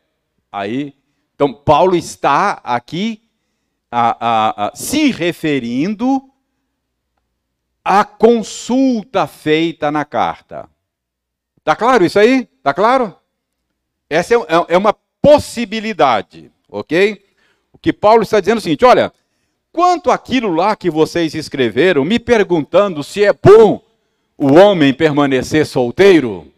aí, 0.50 0.96
então 1.36 1.54
Paulo 1.54 1.98
está 1.98 2.62
aqui 2.64 3.22
a, 3.92 4.18
a, 4.20 4.68
a, 4.68 4.76
se 4.76 5.12
referindo 5.12 6.24
à 7.84 8.06
consulta 8.06 9.28
feita 9.28 9.92
na 9.92 10.06
carta. 10.06 10.70
Está 11.58 11.76
claro 11.76 12.06
isso 12.06 12.18
aí? 12.18 12.48
Está 12.58 12.74
claro? 12.74 13.14
Essa 14.10 14.36
é, 14.36 14.38
é, 14.38 14.66
é 14.70 14.78
uma 14.78 14.96
possibilidade, 15.22 16.50
ok? 16.70 17.22
O 17.74 17.78
que 17.78 17.92
Paulo 17.92 18.24
está 18.24 18.40
dizendo 18.40 18.58
é 18.58 18.60
o 18.60 18.62
seguinte: 18.62 18.86
olha, 18.86 19.12
quanto 19.74 20.10
aquilo 20.10 20.54
lá 20.54 20.76
que 20.76 20.90
vocês 20.90 21.36
escreveram, 21.36 22.06
me 22.06 22.18
perguntando 22.18 23.04
se 23.04 23.26
é 23.26 23.34
bom 23.34 23.89
o 24.40 24.54
homem 24.54 24.94
permanecer 24.94 25.66
solteiro. 25.66 26.50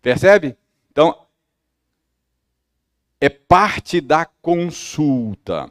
Percebe? 0.00 0.56
Então, 0.90 1.14
é 3.20 3.28
parte 3.28 4.00
da 4.00 4.24
consulta. 4.24 5.70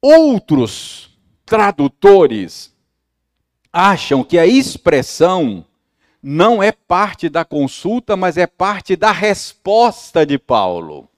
Outros 0.00 1.16
tradutores 1.46 2.74
acham 3.72 4.24
que 4.24 4.36
a 4.36 4.46
expressão 4.46 5.64
não 6.20 6.60
é 6.60 6.72
parte 6.72 7.28
da 7.28 7.44
consulta, 7.44 8.16
mas 8.16 8.36
é 8.36 8.48
parte 8.48 8.96
da 8.96 9.12
resposta 9.12 10.26
de 10.26 10.38
Paulo. 10.38 11.08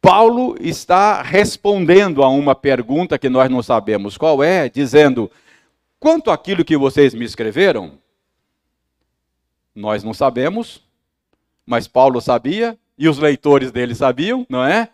Paulo 0.00 0.56
está 0.58 1.20
respondendo 1.20 2.22
a 2.22 2.28
uma 2.28 2.54
pergunta 2.54 3.18
que 3.18 3.28
nós 3.28 3.50
não 3.50 3.62
sabemos 3.62 4.16
qual 4.16 4.42
é, 4.42 4.70
dizendo: 4.70 5.30
quanto 6.02 6.32
aquilo 6.32 6.64
que 6.64 6.76
vocês 6.76 7.14
me 7.14 7.24
escreveram, 7.24 7.96
nós 9.72 10.02
não 10.02 10.12
sabemos, 10.12 10.82
mas 11.64 11.86
Paulo 11.86 12.20
sabia 12.20 12.76
e 12.98 13.08
os 13.08 13.18
leitores 13.18 13.70
dele 13.70 13.94
sabiam, 13.94 14.44
não 14.50 14.64
é? 14.64 14.88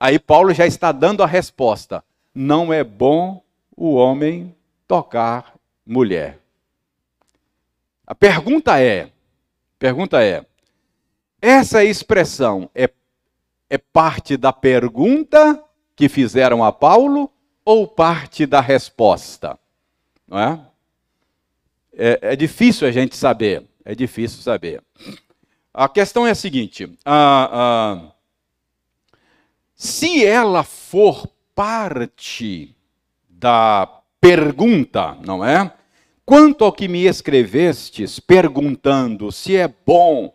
Aí 0.00 0.18
Paulo 0.18 0.54
já 0.54 0.66
está 0.66 0.90
dando 0.90 1.22
a 1.22 1.26
resposta: 1.26 2.02
não 2.34 2.72
é 2.72 2.82
bom 2.82 3.42
o 3.76 3.92
homem 3.94 4.56
tocar 4.86 5.52
mulher. 5.84 6.38
A 8.06 8.14
pergunta 8.14 8.80
é, 8.80 9.10
pergunta 9.78 10.24
é, 10.24 10.46
essa 11.42 11.84
expressão 11.84 12.70
é 12.74 12.88
é 13.70 13.76
parte 13.76 14.34
da 14.38 14.50
pergunta 14.50 15.62
que 15.94 16.08
fizeram 16.08 16.64
a 16.64 16.72
Paulo 16.72 17.30
ou 17.66 17.86
parte 17.86 18.46
da 18.46 18.62
resposta? 18.62 19.58
Não 20.28 20.38
é? 20.38 20.60
É, 21.92 22.18
é 22.22 22.36
difícil 22.36 22.86
a 22.86 22.90
gente 22.90 23.16
saber. 23.16 23.64
É 23.84 23.94
difícil 23.94 24.42
saber. 24.42 24.82
A 25.72 25.88
questão 25.88 26.26
é 26.26 26.30
a 26.32 26.34
seguinte: 26.34 26.88
se 29.74 30.24
ela 30.24 30.62
for 30.62 31.26
parte 31.54 32.74
da 33.28 33.88
pergunta, 34.20 35.16
não 35.24 35.44
é? 35.44 35.72
Quanto 36.26 36.64
ao 36.64 36.72
que 36.72 36.88
me 36.88 37.06
escrevestes, 37.06 38.20
perguntando 38.20 39.32
se 39.32 39.56
é 39.56 39.72
bom 39.86 40.34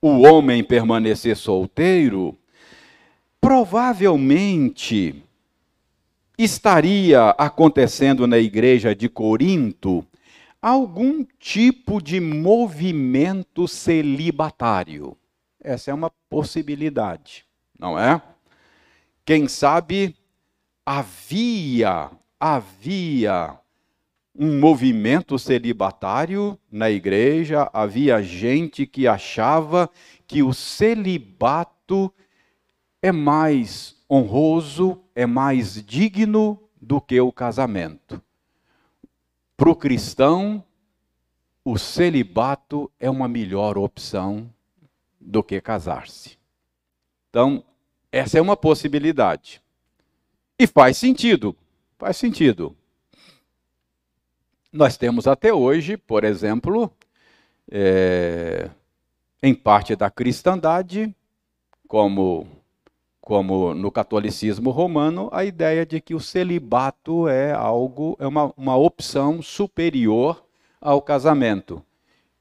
o 0.00 0.22
homem 0.22 0.62
permanecer 0.62 1.36
solteiro, 1.36 2.36
provavelmente 3.40 5.21
estaria 6.38 7.30
acontecendo 7.30 8.26
na 8.26 8.38
igreja 8.38 8.94
de 8.94 9.08
Corinto 9.08 10.06
algum 10.60 11.24
tipo 11.40 12.00
de 12.00 12.20
movimento 12.20 13.66
celibatário. 13.66 15.16
Essa 15.60 15.90
é 15.90 15.94
uma 15.94 16.10
possibilidade, 16.30 17.44
não 17.78 17.98
é? 17.98 18.22
Quem 19.24 19.48
sabe 19.48 20.16
havia, 20.86 22.10
havia 22.38 23.58
um 24.34 24.58
movimento 24.58 25.38
celibatário 25.38 26.58
na 26.70 26.90
igreja, 26.90 27.68
havia 27.72 28.22
gente 28.22 28.86
que 28.86 29.06
achava 29.06 29.90
que 30.26 30.42
o 30.42 30.54
celibato 30.54 32.12
é 33.02 33.12
mais 33.12 33.96
honroso, 34.10 35.01
é 35.14 35.26
mais 35.26 35.82
digno 35.84 36.58
do 36.80 37.00
que 37.00 37.20
o 37.20 37.30
casamento. 37.32 38.22
Para 39.56 39.70
o 39.70 39.76
cristão, 39.76 40.64
o 41.64 41.78
celibato 41.78 42.90
é 42.98 43.08
uma 43.08 43.28
melhor 43.28 43.78
opção 43.78 44.52
do 45.20 45.42
que 45.42 45.60
casar-se. 45.60 46.36
Então, 47.30 47.64
essa 48.10 48.38
é 48.38 48.42
uma 48.42 48.56
possibilidade. 48.56 49.62
E 50.58 50.66
faz 50.66 50.96
sentido, 50.96 51.56
faz 51.98 52.16
sentido. 52.16 52.76
Nós 54.72 54.96
temos 54.96 55.26
até 55.26 55.52
hoje, 55.52 55.96
por 55.96 56.24
exemplo, 56.24 56.90
é, 57.70 58.70
em 59.42 59.54
parte 59.54 59.94
da 59.94 60.10
cristandade, 60.10 61.14
como, 61.86 62.46
como 63.22 63.72
no 63.72 63.88
catolicismo 63.90 64.70
romano, 64.70 65.28
a 65.32 65.44
ideia 65.44 65.86
de 65.86 66.00
que 66.00 66.12
o 66.12 66.18
celibato 66.18 67.28
é 67.28 67.52
algo, 67.52 68.16
é 68.18 68.26
uma, 68.26 68.52
uma 68.56 68.76
opção 68.76 69.40
superior 69.40 70.44
ao 70.80 71.00
casamento. 71.00 71.80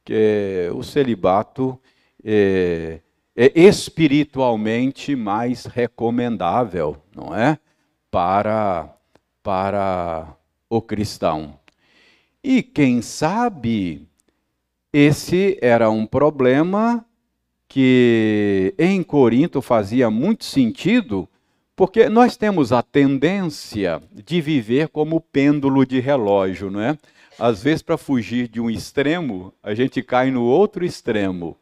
Que 0.04 0.72
o 0.74 0.82
celibato 0.82 1.80
é, 2.26 3.00
é 3.36 3.60
espiritualmente 3.60 5.16
mais 5.16 5.66
recomendável, 5.66 6.98
não 7.16 7.36
é? 7.36 7.60
Para, 8.10 8.92
para 9.44 10.36
o 10.68 10.82
cristão. 10.82 11.60
E 12.44 12.64
quem 12.64 13.04
sabe 13.04 14.10
esse 14.92 15.60
era 15.62 15.92
um 15.92 16.08
problema 16.08 17.06
que 17.72 18.76
em 18.78 19.02
Corinto 19.02 19.62
fazia 19.62 20.10
muito 20.10 20.44
sentido, 20.44 21.26
porque 21.74 22.10
nós 22.10 22.36
temos 22.36 22.74
a 22.74 22.84
tendência 22.84 24.04
de 24.12 24.42
viver 24.42 24.90
como 24.90 25.22
pêndulo 25.22 25.86
de 25.86 26.02
relógio, 26.02 26.70
não 26.70 26.82
é? 26.82 26.98
Às 27.40 27.64
vezes, 27.64 27.82
para 27.82 27.98
fugir 27.98 28.50
de 28.50 28.60
um 28.60 28.70
extremo, 28.70 29.54
a 29.64 29.74
gente 29.74 30.04
cai 30.04 30.30
no 30.32 30.44
outro 30.44 30.84
extremo. 30.84 31.56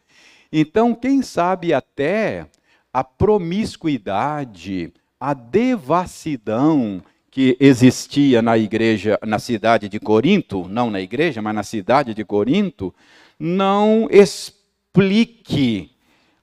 Então, 0.51 0.95
quem 0.95 1.21
sabe 1.21 1.75
até 1.75 2.47
a 2.91 3.03
promiscuidade, 3.03 4.91
a 5.19 5.35
devassidão 5.35 7.03
que 7.29 7.55
existia 7.59 8.41
na 8.41 8.57
igreja, 8.57 9.19
na 9.23 9.37
cidade 9.37 9.87
de 9.87 9.99
Corinto, 9.99 10.67
não 10.67 10.89
na 10.89 10.99
igreja, 10.99 11.39
mas 11.39 11.53
na 11.53 11.61
cidade 11.61 12.15
de 12.15 12.25
Corinto, 12.25 12.91
não 13.39 14.07
explique 14.09 15.91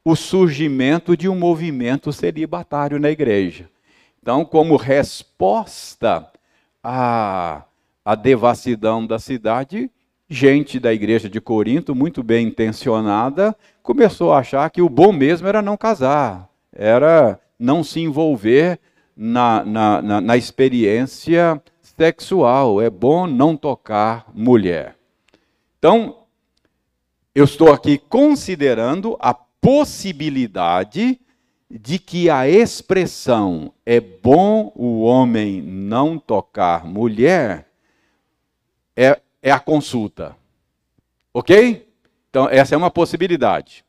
o 0.07 0.14
surgimento 0.14 1.16
de 1.16 1.29
um 1.29 1.35
movimento 1.35 2.12
celibatário 2.12 2.97
na 2.97 3.11
igreja. 3.11 3.69
Então, 4.23 4.45
como 4.45 4.77
resposta 4.77 6.31
à, 6.81 7.64
à 8.05 8.14
devassidão 8.14 9.05
da 9.05 9.19
cidade, 9.19 9.90
gente 10.29 10.79
da 10.79 10.95
igreja 10.95 11.29
de 11.29 11.40
Corinto, 11.40 11.92
muito 11.92 12.23
bem 12.23 12.47
intencionada, 12.47 13.53
começou 13.83 14.33
a 14.33 14.38
achar 14.38 14.71
que 14.71 14.81
o 14.81 14.88
bom 14.88 15.11
mesmo 15.11 15.49
era 15.49 15.61
não 15.61 15.77
casar, 15.77 16.49
era 16.73 17.40
não 17.59 17.83
se 17.83 17.99
envolver 17.99 18.79
na, 19.16 19.64
na, 19.64 20.01
na, 20.01 20.21
na 20.21 20.37
experiência 20.37 21.61
sexual. 21.83 22.81
É 22.81 22.88
bom 22.88 23.27
não 23.27 23.57
tocar 23.57 24.31
mulher. 24.33 24.95
Então, 25.81 26.19
eu 27.35 27.42
estou 27.42 27.73
aqui 27.73 27.99
considerando 27.99 29.16
a 29.19 29.35
possibilidade 29.61 31.21
de 31.71 31.99
que 31.99 32.31
a 32.31 32.49
expressão 32.49 33.73
é 33.85 34.01
bom 34.01 34.73
o 34.75 35.03
homem 35.03 35.61
não 35.61 36.19
tocar 36.19 36.85
mulher 36.85 37.69
é, 38.95 39.21
é 39.42 39.51
a 39.51 39.59
consulta. 39.59 40.37
Ok? 41.35 41.87
Então, 42.31 42.49
essa 42.49 42.75
é 42.75 42.79
uma 42.79 42.90
possibilidade. 42.90 43.85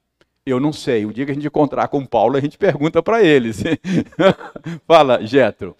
Eu 0.46 0.60
não 0.60 0.74
sei. 0.74 1.06
O 1.06 1.14
dia 1.14 1.26
que 1.26 1.32
a 1.32 1.34
gente 1.34 1.48
encontrar 1.48 1.88
com 1.88 2.06
Paulo, 2.06 2.38
a 2.38 2.42
gente 2.42 2.58
pergunta 2.58 3.04
para 3.04 3.22
eles. 3.24 3.62
Fala, 4.88 5.26
Jetro. 5.26 5.76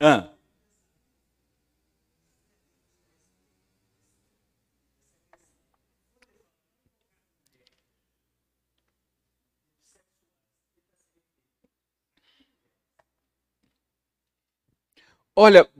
Ah. 0.00 0.28
Olha, 15.40 15.70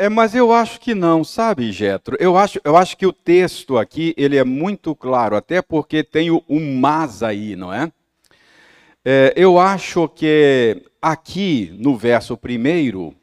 É, 0.00 0.08
mas 0.08 0.34
eu 0.34 0.50
acho 0.50 0.80
que 0.80 0.94
não, 0.94 1.22
sabe, 1.22 1.70
Getro? 1.70 2.16
Eu 2.18 2.34
acho, 2.34 2.58
eu 2.64 2.74
acho 2.74 2.96
que 2.96 3.04
o 3.04 3.12
texto 3.12 3.76
aqui 3.76 4.14
ele 4.16 4.38
é 4.38 4.44
muito 4.44 4.94
claro, 4.94 5.36
até 5.36 5.60
porque 5.60 6.02
tem 6.02 6.30
o, 6.30 6.42
o 6.48 6.58
mas 6.58 7.22
aí, 7.22 7.54
não 7.54 7.70
é? 7.70 7.92
é? 9.04 9.34
Eu 9.36 9.58
acho 9.58 10.08
que 10.08 10.82
aqui 11.02 11.76
no 11.78 11.98
verso 11.98 12.34
primeiro, 12.34 13.14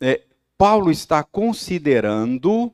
é, 0.00 0.22
Paulo 0.56 0.90
está 0.90 1.22
considerando 1.22 2.72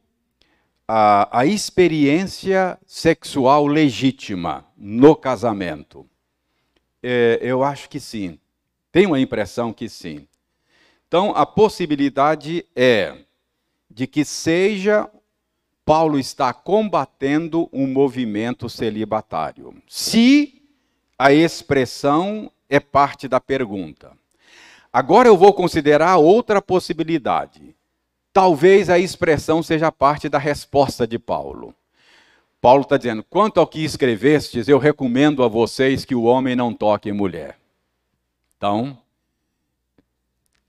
a, 0.86 1.40
a 1.40 1.44
experiência 1.44 2.78
sexual 2.86 3.66
legítima 3.66 4.64
no 4.76 5.16
casamento. 5.16 6.06
É, 7.02 7.40
eu 7.42 7.64
acho 7.64 7.88
que 7.88 7.98
sim. 7.98 8.38
Tenho 8.92 9.12
a 9.14 9.18
impressão 9.18 9.72
que 9.72 9.88
sim. 9.88 10.28
Então, 11.14 11.30
a 11.36 11.46
possibilidade 11.46 12.66
é 12.74 13.18
de 13.88 14.04
que 14.04 14.24
seja 14.24 15.08
Paulo 15.84 16.18
está 16.18 16.52
combatendo 16.52 17.68
um 17.72 17.86
movimento 17.86 18.68
celibatário. 18.68 19.80
Se 19.86 20.60
a 21.16 21.32
expressão 21.32 22.50
é 22.68 22.80
parte 22.80 23.28
da 23.28 23.40
pergunta. 23.40 24.10
Agora 24.92 25.28
eu 25.28 25.36
vou 25.36 25.54
considerar 25.54 26.16
outra 26.16 26.60
possibilidade. 26.60 27.76
Talvez 28.32 28.90
a 28.90 28.98
expressão 28.98 29.62
seja 29.62 29.92
parte 29.92 30.28
da 30.28 30.38
resposta 30.38 31.06
de 31.06 31.16
Paulo. 31.16 31.72
Paulo 32.60 32.82
está 32.82 32.96
dizendo: 32.96 33.22
quanto 33.22 33.60
ao 33.60 33.68
que 33.68 33.84
escrevestes, 33.84 34.66
eu 34.66 34.78
recomendo 34.78 35.44
a 35.44 35.48
vocês 35.48 36.04
que 36.04 36.16
o 36.16 36.24
homem 36.24 36.56
não 36.56 36.74
toque 36.74 37.12
mulher. 37.12 37.56
Então, 38.56 38.98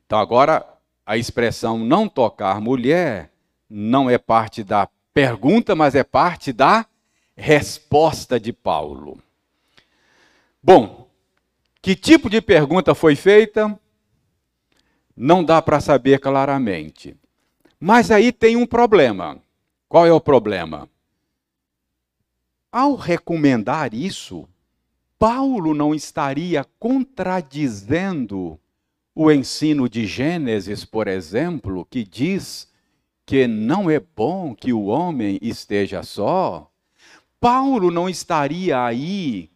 então, 0.05 0.19
agora, 0.19 0.65
a 1.05 1.17
expressão 1.17 1.79
não 1.79 2.07
tocar 2.07 2.61
mulher 2.61 3.31
não 3.69 4.09
é 4.09 4.17
parte 4.17 4.63
da 4.63 4.87
pergunta, 5.13 5.75
mas 5.75 5.95
é 5.95 6.03
parte 6.03 6.53
da 6.53 6.85
resposta 7.35 8.39
de 8.39 8.53
Paulo. 8.53 9.19
Bom, 10.61 11.09
que 11.81 11.95
tipo 11.95 12.29
de 12.29 12.41
pergunta 12.41 12.93
foi 12.93 13.15
feita? 13.15 13.79
Não 15.15 15.43
dá 15.43 15.61
para 15.61 15.79
saber 15.79 16.19
claramente. 16.19 17.15
Mas 17.79 18.11
aí 18.11 18.31
tem 18.31 18.55
um 18.55 18.65
problema. 18.65 19.39
Qual 19.87 20.05
é 20.05 20.11
o 20.11 20.19
problema? 20.19 20.89
Ao 22.71 22.95
recomendar 22.95 23.93
isso, 23.93 24.47
Paulo 25.17 25.73
não 25.73 25.95
estaria 25.95 26.65
contradizendo 26.77 28.59
o 29.15 29.31
ensino 29.31 29.87
de 29.87 30.05
Gênesis, 30.05 30.83
por 30.83 31.07
exemplo, 31.07 31.87
que 31.89 32.03
diz 32.03 32.67
que 33.25 33.47
não 33.47 33.89
é 33.89 33.99
bom 33.99 34.53
que 34.53 34.73
o 34.73 34.85
homem 34.85 35.39
esteja 35.41 36.03
só, 36.03 36.69
Paulo 37.39 37.89
não 37.89 38.09
estaria 38.09 38.83
aí 38.83 39.49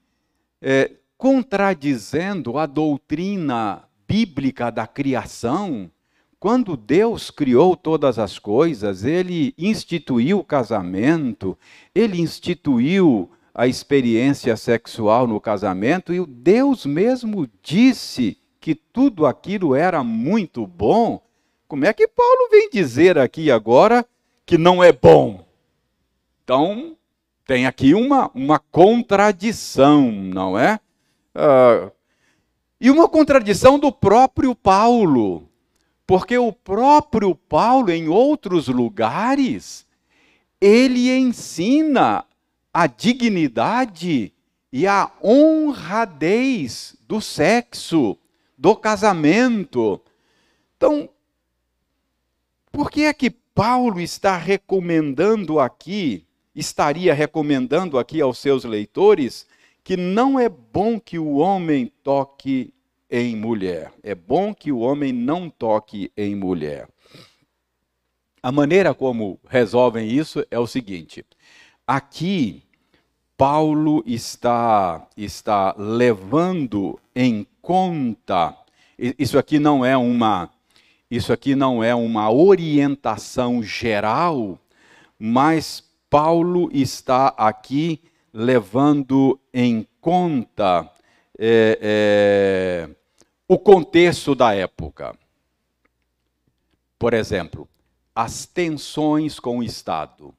é, 0.62 0.92
contradizendo 1.18 2.58
a 2.58 2.66
doutrina 2.66 3.84
bíblica 4.08 4.72
da 4.72 4.88
criação? 4.88 5.92
Quando 6.40 6.78
Deus 6.78 7.30
criou 7.30 7.76
todas 7.76 8.18
as 8.18 8.40
coisas, 8.40 9.04
ele 9.04 9.54
instituiu 9.58 10.40
o 10.40 10.44
casamento, 10.44 11.58
ele 11.94 12.22
instituiu 12.22 13.30
a 13.54 13.68
experiência 13.68 14.56
sexual 14.56 15.28
no 15.28 15.42
casamento 15.42 16.14
e 16.14 16.26
Deus 16.26 16.86
mesmo 16.86 17.46
disse 17.62 18.38
que 18.60 18.76
tudo 18.76 19.26
aquilo 19.26 19.76
era 19.76 20.04
muito 20.04 20.68
bom. 20.68 21.22
Como 21.68 21.86
é 21.86 21.94
que 21.94 22.08
Paulo 22.08 22.50
vem 22.52 22.70
dizer 22.70 23.18
aqui 23.18 23.52
agora 23.52 24.06
que 24.46 24.58
não 24.58 24.84
é 24.84 24.92
bom? 24.92 25.46
Então, 26.44 26.98
tem 27.46 27.66
aqui 27.66 27.94
uma, 27.94 28.30
uma 28.34 28.60
contradição, 28.60 30.12
não 30.12 30.58
é? 30.58 30.80
Uh, 31.36 31.92
e 32.82 32.90
uma 32.90 33.08
contradição 33.08 33.78
do 33.78 33.92
próprio 33.92 34.56
Paulo. 34.56 35.48
Porque 36.06 36.38
o 36.38 36.52
próprio 36.52 37.36
Paulo, 37.36 37.92
em 37.92 38.08
outros 38.08 38.68
lugares, 38.68 39.86
ele 40.60 41.12
ensina 41.12 42.26
a 42.74 42.88
dignidade 42.88 44.34
e 44.72 44.88
a 44.88 45.12
honradez 45.24 46.96
do 47.08 47.22
sexo, 47.22 48.18
do 48.60 48.76
casamento. 48.76 50.02
Então, 50.76 51.10
por 52.70 52.92
que 52.92 53.04
é 53.04 53.14
que 53.14 53.30
Paulo 53.30 54.02
está 54.02 54.36
recomendando 54.36 55.62
aqui, 55.62 56.26
estaria 56.54 57.14
recomendando 57.14 57.98
aqui 57.98 58.20
aos 58.20 58.38
seus 58.38 58.66
leitores, 58.66 59.48
que 59.82 59.96
não 59.96 60.38
é 60.38 60.50
bom 60.50 61.00
que 61.00 61.18
o 61.18 61.38
homem 61.38 61.92
toque 62.04 62.74
em 63.10 63.36
mulher. 63.36 63.94
É 64.04 64.14
bom 64.14 64.54
que 64.54 64.72
o 64.72 64.80
homem 64.80 65.12
não 65.14 65.50
toque 65.50 66.12
em 66.16 66.36
mulher. 66.36 66.88
A 68.44 68.52
maneira 68.52 68.94
como 68.94 69.40
resolvem 69.48 70.10
isso 70.10 70.46
é 70.52 70.60
o 70.60 70.68
seguinte: 70.68 71.26
aqui 71.88 72.64
Paulo 73.38 74.04
está 74.06 75.08
está 75.16 75.74
levando 75.78 77.00
em 77.16 77.48
conta 77.62 78.56
isso 79.18 79.40
aqui 79.40 79.60
não 79.60 79.86
é 79.86 79.96
uma 79.96 80.50
isso 81.10 81.34
aqui 81.34 81.56
não 81.56 81.84
é 81.84 81.96
uma 81.96 82.32
orientação 82.32 83.64
geral, 83.64 84.60
mas 85.18 85.84
Paulo 86.08 86.70
está 86.72 87.30
aqui 87.30 88.00
levando 88.32 89.40
em 89.52 89.88
conta 90.00 90.88
é, 91.38 91.80
é, 91.82 92.90
o 93.48 93.58
contexto 93.58 94.36
da 94.36 94.54
época. 94.54 95.16
Por 97.00 97.16
exemplo, 97.16 97.68
as 98.14 98.46
tensões 98.46 99.40
com 99.40 99.60
o 99.60 99.64
Estado. 99.64 100.36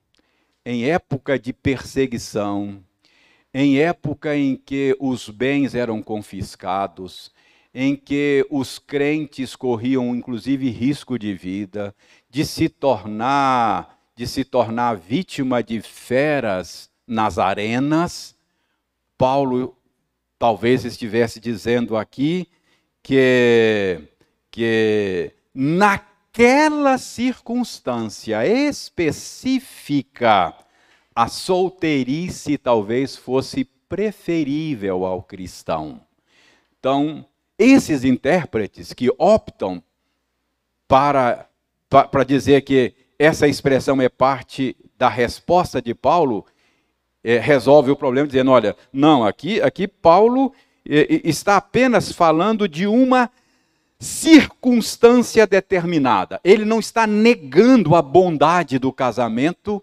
Em 0.65 0.85
época 0.85 1.37
de 1.37 1.53
perseguição, 1.53 2.81
em 3.53 3.79
época 3.79 4.37
em 4.37 4.57
que 4.57 4.97
os 5.01 5.29
bens 5.29 5.75
eram 5.75 6.03
confiscados, 6.03 7.33
em 7.75 7.95
que 7.97 8.47
os 8.51 8.79
crentes 8.79 9.55
corriam 9.57 10.15
inclusive 10.15 10.71
risco 10.71 11.19
de 11.19 11.35
vida, 11.35 11.95
de 12.29 12.45
se 12.45 12.69
tornar, 12.69 13.99
de 14.15 14.27
se 14.27 14.45
tornar 14.45 14.97
vítima 14.97 15.63
de 15.63 15.81
feras 15.81 16.91
nas 17.07 17.39
arenas, 17.39 18.37
Paulo 19.19 19.77
talvez 20.39 20.85
estivesse 20.85 21.39
dizendo 21.39 21.97
aqui 21.97 22.49
que, 23.03 24.01
que 24.51 25.33
naquela 25.53 26.97
circunstância 26.97 28.47
específica, 28.47 28.95
a 31.15 31.29
solteirice 31.29 32.57
talvez 32.57 33.17
fosse 33.17 33.65
preferível 33.89 35.05
ao 35.05 35.23
cristão. 35.23 36.01
Então, 36.79 37.27
esses 37.59 38.05
intérpretes 38.05 38.93
que 38.93 39.11
optam 39.19 39.83
para, 40.89 41.47
para 41.89 42.25
dizer 42.25 42.63
que 42.63 42.95
essa 43.19 43.47
expressão 43.47 44.01
é 44.01 44.09
parte 44.09 44.77
da 44.97 45.09
resposta 45.09 45.83
de 45.83 45.95
Paulo, 45.95 46.47
é, 47.23 47.39
resolve 47.39 47.91
o 47.91 47.97
problema 47.97 48.27
dizendo: 48.27 48.51
olha, 48.51 48.75
não, 48.93 49.25
aqui, 49.25 49.61
aqui 49.61 49.87
Paulo 49.87 50.55
é, 50.89 51.21
está 51.29 51.57
apenas 51.57 52.13
falando 52.13 52.67
de 52.67 52.87
uma 52.87 53.31
circunstância 53.99 55.47
determinada. 55.47 56.41
Ele 56.43 56.65
não 56.65 56.81
está 56.81 57.07
negando 57.07 57.95
a 57.95 58.01
bondade 58.01 58.79
do 58.79 58.91
casamento 58.91 59.83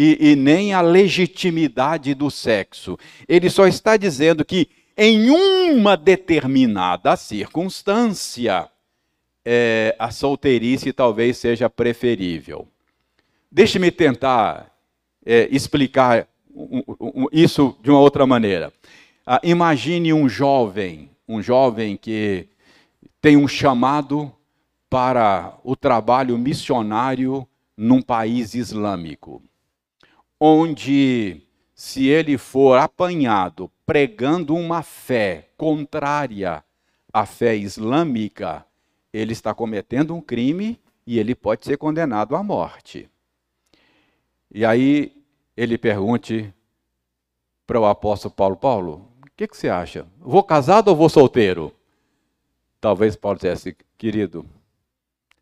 e, 0.00 0.30
e 0.30 0.36
nem 0.36 0.72
a 0.72 0.80
legitimidade 0.80 2.14
do 2.14 2.30
sexo. 2.30 2.96
Ele 3.28 3.50
só 3.50 3.66
está 3.66 3.96
dizendo 3.96 4.44
que 4.44 4.68
em 4.96 5.28
uma 5.28 5.96
determinada 5.96 7.16
circunstância, 7.16 8.68
é, 9.44 9.96
a 9.98 10.12
solteirice 10.12 10.92
talvez 10.92 11.38
seja 11.38 11.68
preferível. 11.68 12.68
Deixe-me 13.50 13.90
tentar 13.90 14.72
é, 15.26 15.48
explicar 15.50 16.28
isso 17.32 17.76
de 17.82 17.90
uma 17.90 17.98
outra 17.98 18.24
maneira. 18.24 18.72
Ah, 19.26 19.40
imagine 19.42 20.12
um 20.12 20.28
jovem, 20.28 21.10
um 21.26 21.42
jovem 21.42 21.96
que 21.96 22.48
tem 23.20 23.36
um 23.36 23.48
chamado 23.48 24.30
para 24.88 25.58
o 25.64 25.74
trabalho 25.74 26.38
missionário 26.38 27.46
num 27.76 28.00
país 28.00 28.54
islâmico, 28.54 29.42
onde, 30.40 31.42
se 31.74 32.06
ele 32.06 32.38
for 32.38 32.78
apanhado 32.78 33.70
pregando 33.84 34.54
uma 34.54 34.82
fé 34.82 35.48
contrária 35.56 36.62
à 37.12 37.24
fé 37.24 37.56
islâmica, 37.56 38.64
ele 39.12 39.32
está 39.32 39.54
cometendo 39.54 40.14
um 40.14 40.20
crime 40.20 40.78
e 41.06 41.18
ele 41.18 41.34
pode 41.34 41.64
ser 41.64 41.78
condenado 41.78 42.36
à 42.36 42.42
morte. 42.42 43.08
E 44.52 44.64
aí 44.64 45.16
ele 45.56 45.78
pergunte 45.78 46.52
para 47.66 47.80
o 47.80 47.86
apóstolo 47.86 48.34
Paulo: 48.34 48.56
Paulo, 48.56 49.08
o 49.22 49.30
que, 49.34 49.48
que, 49.48 49.56
você 49.56 49.68
acha? 49.68 50.06
Vou 50.18 50.42
casado 50.42 50.88
ou 50.88 50.96
vou 50.96 51.08
solteiro? 51.08 51.74
Talvez 52.80 53.16
Paulo 53.16 53.38
dissesse: 53.38 53.74
querido, 53.96 54.44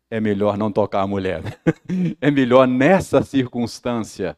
é 0.09 0.21
melhor 0.21 0.57
não 0.57 0.71
tocar 0.71 1.01
a 1.01 1.07
mulher. 1.07 1.43
é 2.21 2.31
melhor 2.31 2.65
nessa 2.65 3.21
circunstância 3.23 4.37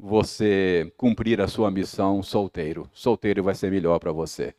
você 0.00 0.90
cumprir 0.96 1.40
a 1.40 1.48
sua 1.48 1.70
missão 1.70 2.22
solteiro. 2.22 2.88
Solteiro 2.92 3.42
vai 3.42 3.54
ser 3.54 3.70
melhor 3.70 3.98
para 3.98 4.12
você. 4.12 4.54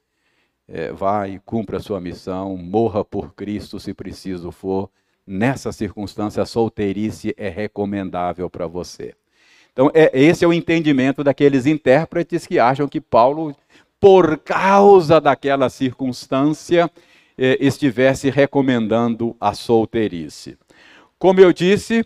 É, 0.67 0.91
vai, 0.91 1.41
cumpra 1.45 1.77
a 1.77 1.81
sua 1.81 1.99
missão, 1.99 2.55
morra 2.55 3.03
por 3.03 3.33
Cristo 3.33 3.79
se 3.79 3.93
preciso 3.93 4.51
for. 4.51 4.89
Nessa 5.25 5.71
circunstância, 5.71 6.43
a 6.43 6.45
solteirice 6.45 7.33
é 7.37 7.49
recomendável 7.49 8.49
para 8.49 8.67
você. 8.67 9.13
Então, 9.73 9.89
é, 9.93 10.11
esse 10.13 10.45
é 10.45 10.47
o 10.47 10.53
entendimento 10.53 11.23
daqueles 11.23 11.65
intérpretes 11.65 12.45
que 12.45 12.59
acham 12.59 12.87
que 12.87 13.01
Paulo, 13.01 13.55
por 13.99 14.37
causa 14.37 15.19
daquela 15.19 15.69
circunstância, 15.69 16.89
é, 17.37 17.57
estivesse 17.59 18.29
recomendando 18.29 19.35
a 19.39 19.53
solteirice. 19.53 20.57
Como 21.17 21.39
eu 21.39 21.53
disse, 21.53 22.05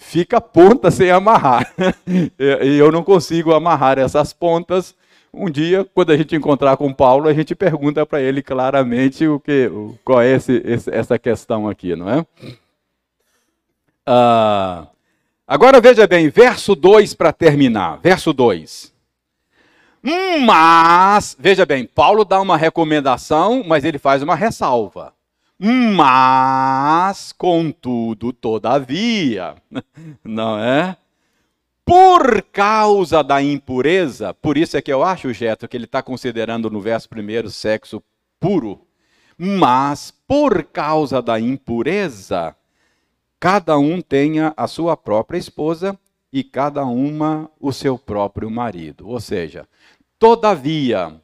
fica 0.00 0.40
ponta 0.40 0.90
sem 0.90 1.10
amarrar. 1.10 1.72
e 2.38 2.78
eu 2.78 2.90
não 2.90 3.04
consigo 3.04 3.54
amarrar 3.54 3.98
essas 3.98 4.32
pontas. 4.32 4.94
Um 5.32 5.48
dia, 5.48 5.86
quando 5.94 6.10
a 6.10 6.16
gente 6.16 6.34
encontrar 6.34 6.76
com 6.76 6.92
Paulo, 6.92 7.28
a 7.28 7.32
gente 7.32 7.54
pergunta 7.54 8.04
para 8.04 8.20
ele 8.20 8.42
claramente 8.42 9.28
o 9.28 9.38
que, 9.38 9.70
qual 10.04 10.20
é 10.20 10.32
esse, 10.32 10.60
essa 10.90 11.18
questão 11.18 11.68
aqui, 11.68 11.94
não 11.94 12.10
é? 12.10 12.26
Ah, 14.04 14.88
Agora 15.50 15.80
veja 15.80 16.06
bem, 16.06 16.28
verso 16.28 16.76
2 16.76 17.12
para 17.14 17.32
terminar. 17.32 17.98
Verso 18.00 18.32
2. 18.32 18.94
Mas, 20.46 21.36
veja 21.36 21.66
bem, 21.66 21.84
Paulo 21.84 22.24
dá 22.24 22.40
uma 22.40 22.56
recomendação, 22.56 23.64
mas 23.66 23.84
ele 23.84 23.98
faz 23.98 24.22
uma 24.22 24.36
ressalva. 24.36 25.12
Mas, 25.62 27.32
contudo, 27.32 28.32
todavia, 28.32 29.56
não 30.24 30.58
é? 30.58 30.96
Por 31.84 32.40
causa 32.44 33.22
da 33.22 33.42
impureza, 33.42 34.32
por 34.32 34.56
isso 34.56 34.78
é 34.78 34.80
que 34.80 34.90
eu 34.90 35.02
acho, 35.04 35.30
Geto, 35.34 35.68
que 35.68 35.76
ele 35.76 35.84
está 35.84 36.02
considerando 36.02 36.70
no 36.70 36.80
verso 36.80 37.10
primeiro 37.10 37.50
sexo 37.50 38.02
puro. 38.38 38.86
Mas, 39.36 40.10
por 40.26 40.64
causa 40.64 41.20
da 41.20 41.38
impureza, 41.38 42.56
cada 43.38 43.76
um 43.76 44.00
tenha 44.00 44.54
a 44.56 44.66
sua 44.66 44.96
própria 44.96 45.36
esposa 45.36 45.98
e 46.32 46.42
cada 46.42 46.86
uma 46.86 47.50
o 47.60 47.70
seu 47.70 47.98
próprio 47.98 48.50
marido. 48.50 49.06
Ou 49.06 49.20
seja, 49.20 49.68
todavia, 50.18 51.20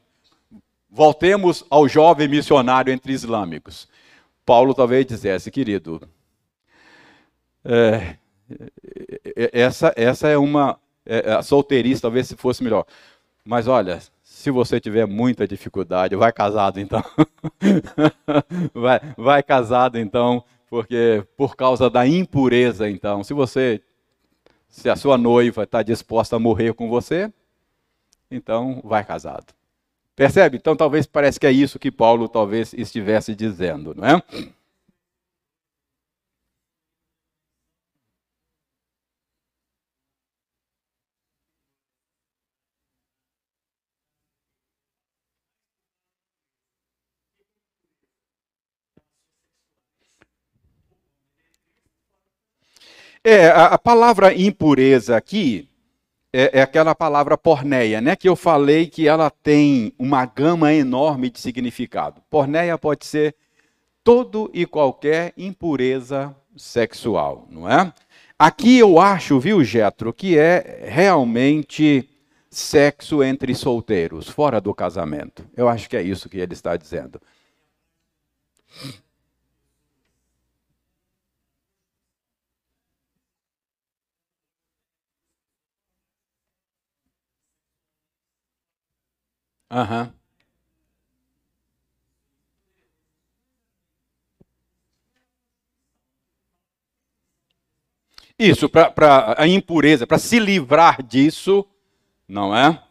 voltemos 0.90 1.64
ao 1.70 1.88
jovem 1.88 2.28
missionário 2.28 2.92
entre 2.92 3.14
islâmicos. 3.14 3.88
Paulo 4.46 4.72
talvez 4.72 5.04
dissesse, 5.04 5.50
querido, 5.50 6.00
é, 7.64 8.16
essa, 9.52 9.92
essa 9.96 10.28
é 10.28 10.38
uma. 10.38 10.78
É, 11.04 11.32
a 11.32 11.42
solteirice 11.42 12.00
talvez 12.00 12.32
fosse 12.38 12.62
melhor. 12.62 12.86
Mas 13.44 13.66
olha, 13.66 14.00
se 14.22 14.50
você 14.52 14.78
tiver 14.80 15.04
muita 15.06 15.48
dificuldade, 15.48 16.14
vai 16.14 16.32
casado 16.32 16.78
então. 16.78 17.02
vai, 18.72 19.00
vai 19.16 19.42
casado 19.42 19.98
então, 19.98 20.44
porque 20.70 21.24
por 21.36 21.56
causa 21.56 21.90
da 21.90 22.06
impureza 22.06 22.88
então. 22.88 23.24
Se 23.24 23.34
você, 23.34 23.82
se 24.68 24.88
a 24.88 24.94
sua 24.94 25.18
noiva 25.18 25.64
está 25.64 25.82
disposta 25.82 26.36
a 26.36 26.40
morrer 26.40 26.72
com 26.72 26.88
você, 26.88 27.32
então 28.30 28.80
vai 28.84 29.04
casado. 29.04 29.52
Percebe? 30.16 30.56
Então 30.56 30.74
talvez 30.74 31.06
parece 31.06 31.38
que 31.38 31.46
é 31.46 31.52
isso 31.52 31.78
que 31.78 31.90
Paulo 31.92 32.26
talvez 32.26 32.72
estivesse 32.72 33.34
dizendo, 33.34 33.94
não 33.94 34.08
é? 34.08 34.22
É, 53.22 53.48
a, 53.48 53.66
a 53.66 53.78
palavra 53.78 54.32
impureza 54.32 55.16
aqui 55.16 55.68
é, 56.32 56.58
é, 56.58 56.62
aquela 56.62 56.94
palavra 56.94 57.38
porneia, 57.38 58.00
né? 58.00 58.16
Que 58.16 58.28
eu 58.28 58.36
falei 58.36 58.86
que 58.86 59.08
ela 59.08 59.30
tem 59.30 59.92
uma 59.98 60.24
gama 60.26 60.72
enorme 60.72 61.30
de 61.30 61.40
significado. 61.40 62.22
Porneia 62.28 62.76
pode 62.76 63.06
ser 63.06 63.34
todo 64.04 64.50
e 64.52 64.66
qualquer 64.66 65.32
impureza 65.36 66.34
sexual, 66.56 67.46
não 67.50 67.68
é? 67.68 67.92
Aqui 68.38 68.78
eu 68.78 68.98
acho, 69.00 69.40
viu, 69.40 69.64
Getro, 69.64 70.12
que 70.12 70.38
é 70.38 70.84
realmente 70.88 72.08
sexo 72.50 73.22
entre 73.22 73.54
solteiros, 73.54 74.28
fora 74.28 74.60
do 74.60 74.74
casamento. 74.74 75.48
Eu 75.56 75.68
acho 75.68 75.88
que 75.88 75.96
é 75.96 76.02
isso 76.02 76.28
que 76.28 76.38
ele 76.38 76.52
está 76.52 76.76
dizendo. 76.76 77.20
Aham. 89.76 90.10
Isso, 98.38 98.70
para 98.70 99.34
a 99.36 99.46
impureza, 99.46 100.06
para 100.06 100.16
se 100.16 100.38
livrar 100.38 101.02
disso, 101.02 101.66
não 102.26 102.56
é? 102.56 102.82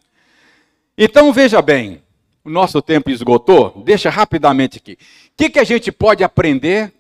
Então 0.96 1.34
veja 1.34 1.60
bem, 1.60 2.04
o 2.44 2.52
nosso 2.52 2.82
tempo 2.84 3.10
esgotou, 3.10 3.82
deixa 3.84 4.12
rapidamente 4.12 4.78
aqui. 4.78 4.94
O 4.94 4.98
que, 5.36 5.50
que 5.50 5.60
a 5.60 5.64
gente 5.64 5.92
pode 5.92 6.24
aprender 6.24 6.94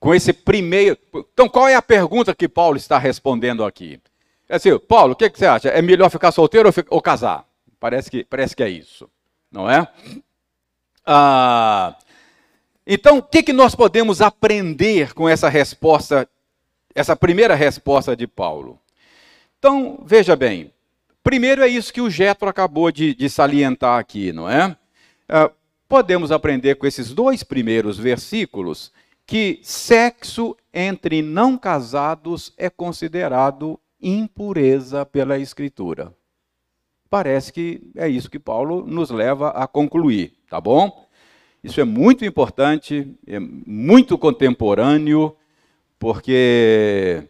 com 0.00 0.14
esse 0.14 0.32
primeiro. 0.32 0.96
Então, 1.32 1.48
qual 1.48 1.68
é 1.68 1.74
a 1.74 1.82
pergunta 1.82 2.34
que 2.34 2.48
Paulo 2.48 2.78
está 2.78 2.98
respondendo 2.98 3.62
aqui? 3.62 4.00
É 4.48 4.56
assim, 4.56 4.76
Paulo, 4.78 5.12
o 5.12 5.16
que, 5.16 5.28
que 5.28 5.38
você 5.38 5.46
acha? 5.46 5.68
É 5.68 5.82
melhor 5.82 6.10
ficar 6.10 6.32
solteiro 6.32 6.68
ou, 6.68 6.96
ou 6.96 7.02
casar? 7.02 7.46
Parece 7.82 8.08
que, 8.08 8.22
parece 8.22 8.54
que 8.54 8.62
é 8.62 8.68
isso, 8.68 9.10
não 9.50 9.68
é? 9.68 9.88
Ah, 11.04 11.96
então, 12.86 13.18
o 13.18 13.22
que, 13.24 13.42
que 13.42 13.52
nós 13.52 13.74
podemos 13.74 14.20
aprender 14.20 15.12
com 15.14 15.28
essa 15.28 15.48
resposta, 15.48 16.28
essa 16.94 17.16
primeira 17.16 17.56
resposta 17.56 18.14
de 18.14 18.24
Paulo? 18.28 18.78
Então, 19.58 20.00
veja 20.06 20.36
bem, 20.36 20.72
primeiro 21.24 21.60
é 21.60 21.66
isso 21.66 21.92
que 21.92 22.00
o 22.00 22.08
Getro 22.08 22.48
acabou 22.48 22.92
de, 22.92 23.16
de 23.16 23.28
salientar 23.28 23.98
aqui, 23.98 24.32
não 24.32 24.48
é? 24.48 24.76
Ah, 25.28 25.50
podemos 25.88 26.30
aprender 26.30 26.76
com 26.76 26.86
esses 26.86 27.12
dois 27.12 27.42
primeiros 27.42 27.98
versículos 27.98 28.92
que 29.26 29.58
sexo 29.64 30.56
entre 30.72 31.20
não 31.20 31.58
casados 31.58 32.54
é 32.56 32.70
considerado 32.70 33.76
impureza 34.00 35.04
pela 35.04 35.36
Escritura 35.36 36.14
parece 37.12 37.52
que 37.52 37.82
é 37.94 38.08
isso 38.08 38.30
que 38.30 38.38
Paulo 38.38 38.86
nos 38.86 39.10
leva 39.10 39.50
a 39.50 39.66
concluir, 39.66 40.32
tá 40.48 40.58
bom? 40.58 41.06
Isso 41.62 41.78
é 41.78 41.84
muito 41.84 42.24
importante, 42.24 43.14
é 43.26 43.38
muito 43.38 44.16
contemporâneo, 44.16 45.36
porque 45.98 47.28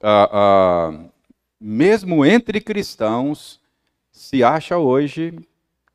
ah, 0.00 0.30
ah, 0.32 1.04
mesmo 1.60 2.24
entre 2.24 2.60
cristãos 2.60 3.60
se 4.12 4.44
acha 4.44 4.78
hoje 4.78 5.36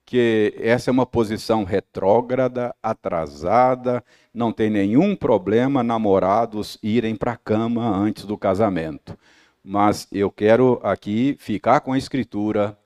que 0.06 0.54
essa 0.58 0.90
é 0.90 0.92
uma 0.92 1.06
posição 1.06 1.64
retrógrada, 1.64 2.76
atrasada, 2.84 4.04
não 4.34 4.52
tem 4.52 4.70
nenhum 4.70 5.16
problema 5.16 5.82
namorados 5.82 6.78
irem 6.84 7.16
para 7.16 7.32
a 7.32 7.38
cama 7.38 7.88
antes 7.88 8.26
do 8.26 8.38
casamento. 8.38 9.18
Mas 9.64 10.06
eu 10.12 10.30
quero 10.30 10.82
aqui 10.84 11.38
ficar 11.40 11.80
com 11.80 11.94
a 11.94 11.98
escritura 11.98 12.78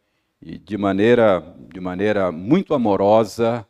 e 0.45 0.59
de 0.59 0.77
maneira, 0.77 1.43
de 1.73 1.79
maneira 1.79 2.31
muito 2.31 2.75
amorosa, 2.75 3.65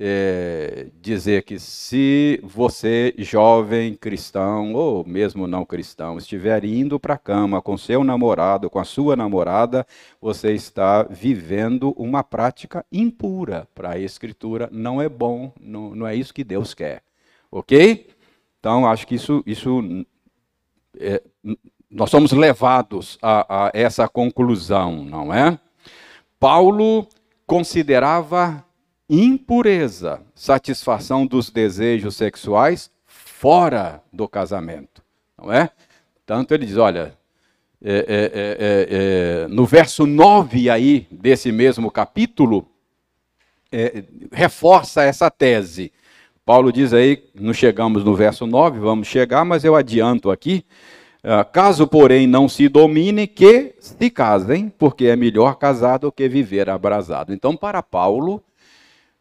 é, 0.00 0.88
dizer 1.00 1.42
que 1.42 1.58
se 1.58 2.40
você, 2.42 3.14
jovem 3.18 3.94
cristão 3.94 4.72
ou 4.72 5.04
mesmo 5.06 5.46
não 5.46 5.66
cristão, 5.66 6.16
estiver 6.16 6.64
indo 6.64 6.98
para 6.98 7.14
a 7.14 7.18
cama 7.18 7.60
com 7.60 7.76
seu 7.76 8.02
namorado, 8.02 8.70
com 8.70 8.78
a 8.78 8.84
sua 8.84 9.14
namorada, 9.14 9.86
você 10.18 10.52
está 10.52 11.02
vivendo 11.02 11.90
uma 11.90 12.24
prática 12.24 12.86
impura 12.90 13.68
para 13.74 13.90
a 13.90 13.98
Escritura. 13.98 14.70
Não 14.72 15.02
é 15.02 15.10
bom, 15.10 15.52
não, 15.60 15.94
não 15.94 16.06
é 16.06 16.16
isso 16.16 16.32
que 16.32 16.42
Deus 16.42 16.72
quer. 16.72 17.02
Ok? 17.52 18.08
Então, 18.58 18.86
acho 18.88 19.06
que 19.06 19.14
isso, 19.14 19.42
isso 19.46 20.06
é, 20.98 21.22
nós 21.90 22.08
somos 22.08 22.32
levados 22.32 23.18
a, 23.20 23.66
a 23.66 23.70
essa 23.74 24.08
conclusão, 24.08 25.04
não 25.04 25.32
é? 25.32 25.60
Paulo 26.44 27.08
considerava 27.46 28.62
impureza 29.08 30.20
satisfação 30.34 31.26
dos 31.26 31.48
desejos 31.48 32.16
sexuais 32.16 32.90
fora 33.06 34.02
do 34.12 34.28
casamento, 34.28 35.02
não 35.38 35.50
é? 35.50 35.70
Tanto 36.26 36.52
ele 36.52 36.66
diz, 36.66 36.76
olha, 36.76 37.16
é, 37.82 37.96
é, 37.96 38.30
é, 38.34 39.44
é 39.46 39.48
no 39.48 39.64
verso 39.64 40.04
9 40.04 40.68
aí 40.68 41.06
desse 41.10 41.50
mesmo 41.50 41.90
capítulo, 41.90 42.68
é, 43.72 44.04
reforça 44.30 45.02
essa 45.02 45.30
tese. 45.30 45.90
Paulo 46.44 46.70
diz 46.70 46.92
aí, 46.92 47.24
não 47.34 47.54
chegamos 47.54 48.04
no 48.04 48.14
verso 48.14 48.46
9, 48.46 48.80
vamos 48.80 49.08
chegar, 49.08 49.46
mas 49.46 49.64
eu 49.64 49.74
adianto 49.74 50.30
aqui, 50.30 50.62
ah, 50.62 51.03
caso, 51.52 51.86
porém, 51.86 52.26
não 52.26 52.48
se 52.48 52.68
domine, 52.68 53.26
que 53.26 53.74
se 53.80 54.10
casem, 54.10 54.68
porque 54.68 55.06
é 55.06 55.16
melhor 55.16 55.56
casar 55.56 55.98
do 55.98 56.12
que 56.12 56.28
viver 56.28 56.68
abrasado. 56.68 57.32
Então, 57.32 57.56
para 57.56 57.82
Paulo, 57.82 58.42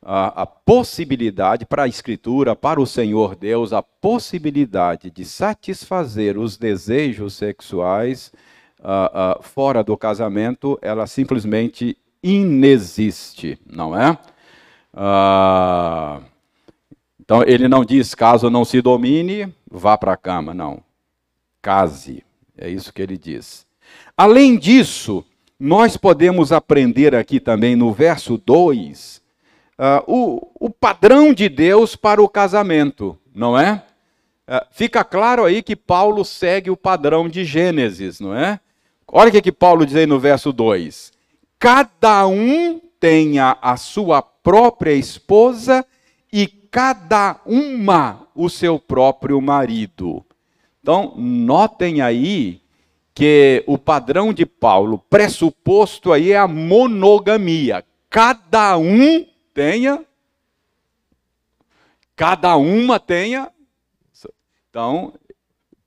a, 0.02 0.42
a, 0.42 0.46
possibilidade, 0.46 1.66
para 1.66 1.84
a 1.84 1.88
Escritura, 1.88 2.58
para 2.58 2.82
o 2.82 2.86
Senhor 2.86 3.36
Deus, 3.36 3.72
a 3.72 3.82
possibilidade 3.82 5.10
de 5.10 5.24
satisfazer 5.24 6.38
os 6.38 6.58
desejos 6.58 7.36
sexuais 7.36 8.34
uh, 8.80 9.40
uh, 9.40 9.44
fora 9.44 9.82
do 9.82 9.96
casamento, 9.96 10.78
ela 10.82 11.08
simplesmente 11.08 11.98
inexiste, 12.22 13.58
não 13.66 13.98
é? 13.98 14.18
Então, 17.20 17.42
ele 17.44 17.68
não 17.70 17.86
diz, 17.86 18.14
caso 18.14 18.50
não 18.50 18.66
se 18.66 18.82
domine, 18.82 19.52
vá 19.72 19.98
para 19.98 20.14
a 20.14 20.18
cama, 20.18 20.54
não 20.54 20.84
case. 21.64 22.24
É 22.58 22.70
isso 22.70 22.94
que 22.94 23.02
ele 23.02 23.18
diz. 23.18 23.66
Além 24.16 24.58
disso, 24.58 25.26
nós 25.60 25.96
podemos 25.96 26.52
aprender 26.52 27.16
aqui 27.16 27.40
também 27.40 27.76
no 27.76 27.94
verso 27.94 28.38
2 28.38 29.22
uh, 29.80 30.04
o, 30.06 30.68
o 30.68 30.70
padrão 30.70 31.34
de 31.34 31.48
Deus 31.48 31.96
para 31.96 32.22
o 32.22 32.28
casamento, 32.28 33.18
não 33.34 33.58
é? 33.58 33.84
Uh, 34.48 34.66
fica 34.72 35.04
claro 35.04 35.46
aí 35.46 35.64
que 35.64 35.76
Paulo 35.76 36.26
segue 36.26 36.70
o 36.70 36.78
padrão 36.78 37.30
de 37.30 37.46
Gênesis, 37.46 38.20
não 38.20 38.36
é? 38.36 38.60
Olha 39.08 39.30
o 39.30 39.32
que, 39.32 39.42
que 39.42 39.52
Paulo 39.52 39.86
diz 39.86 39.96
aí 39.96 40.06
no 40.06 40.20
verso 40.20 40.52
2: 40.52 41.14
Cada 41.58 42.28
um 42.28 42.82
tenha 43.00 43.58
a 43.62 43.78
sua 43.78 44.22
própria 44.22 44.94
esposa 44.94 45.86
e 46.32 46.48
cada 46.48 47.40
uma 47.46 48.28
o 48.36 48.50
seu 48.50 48.80
próprio 48.80 49.40
marido. 49.40 50.26
Então, 50.84 51.14
notem 51.16 52.02
aí 52.02 52.62
que 53.16 53.64
o 53.66 53.78
padrão 53.78 54.34
de 54.34 54.46
Paulo, 54.46 55.00
pressuposto 55.10 56.12
aí 56.12 56.34
é 56.34 56.38
a 56.38 56.46
monogamia. 56.46 57.86
Cada 58.10 58.78
um 58.78 59.26
tenha, 59.54 60.04
cada 62.18 62.58
uma 62.58 63.00
tenha. 63.00 63.50
Então, 64.70 65.14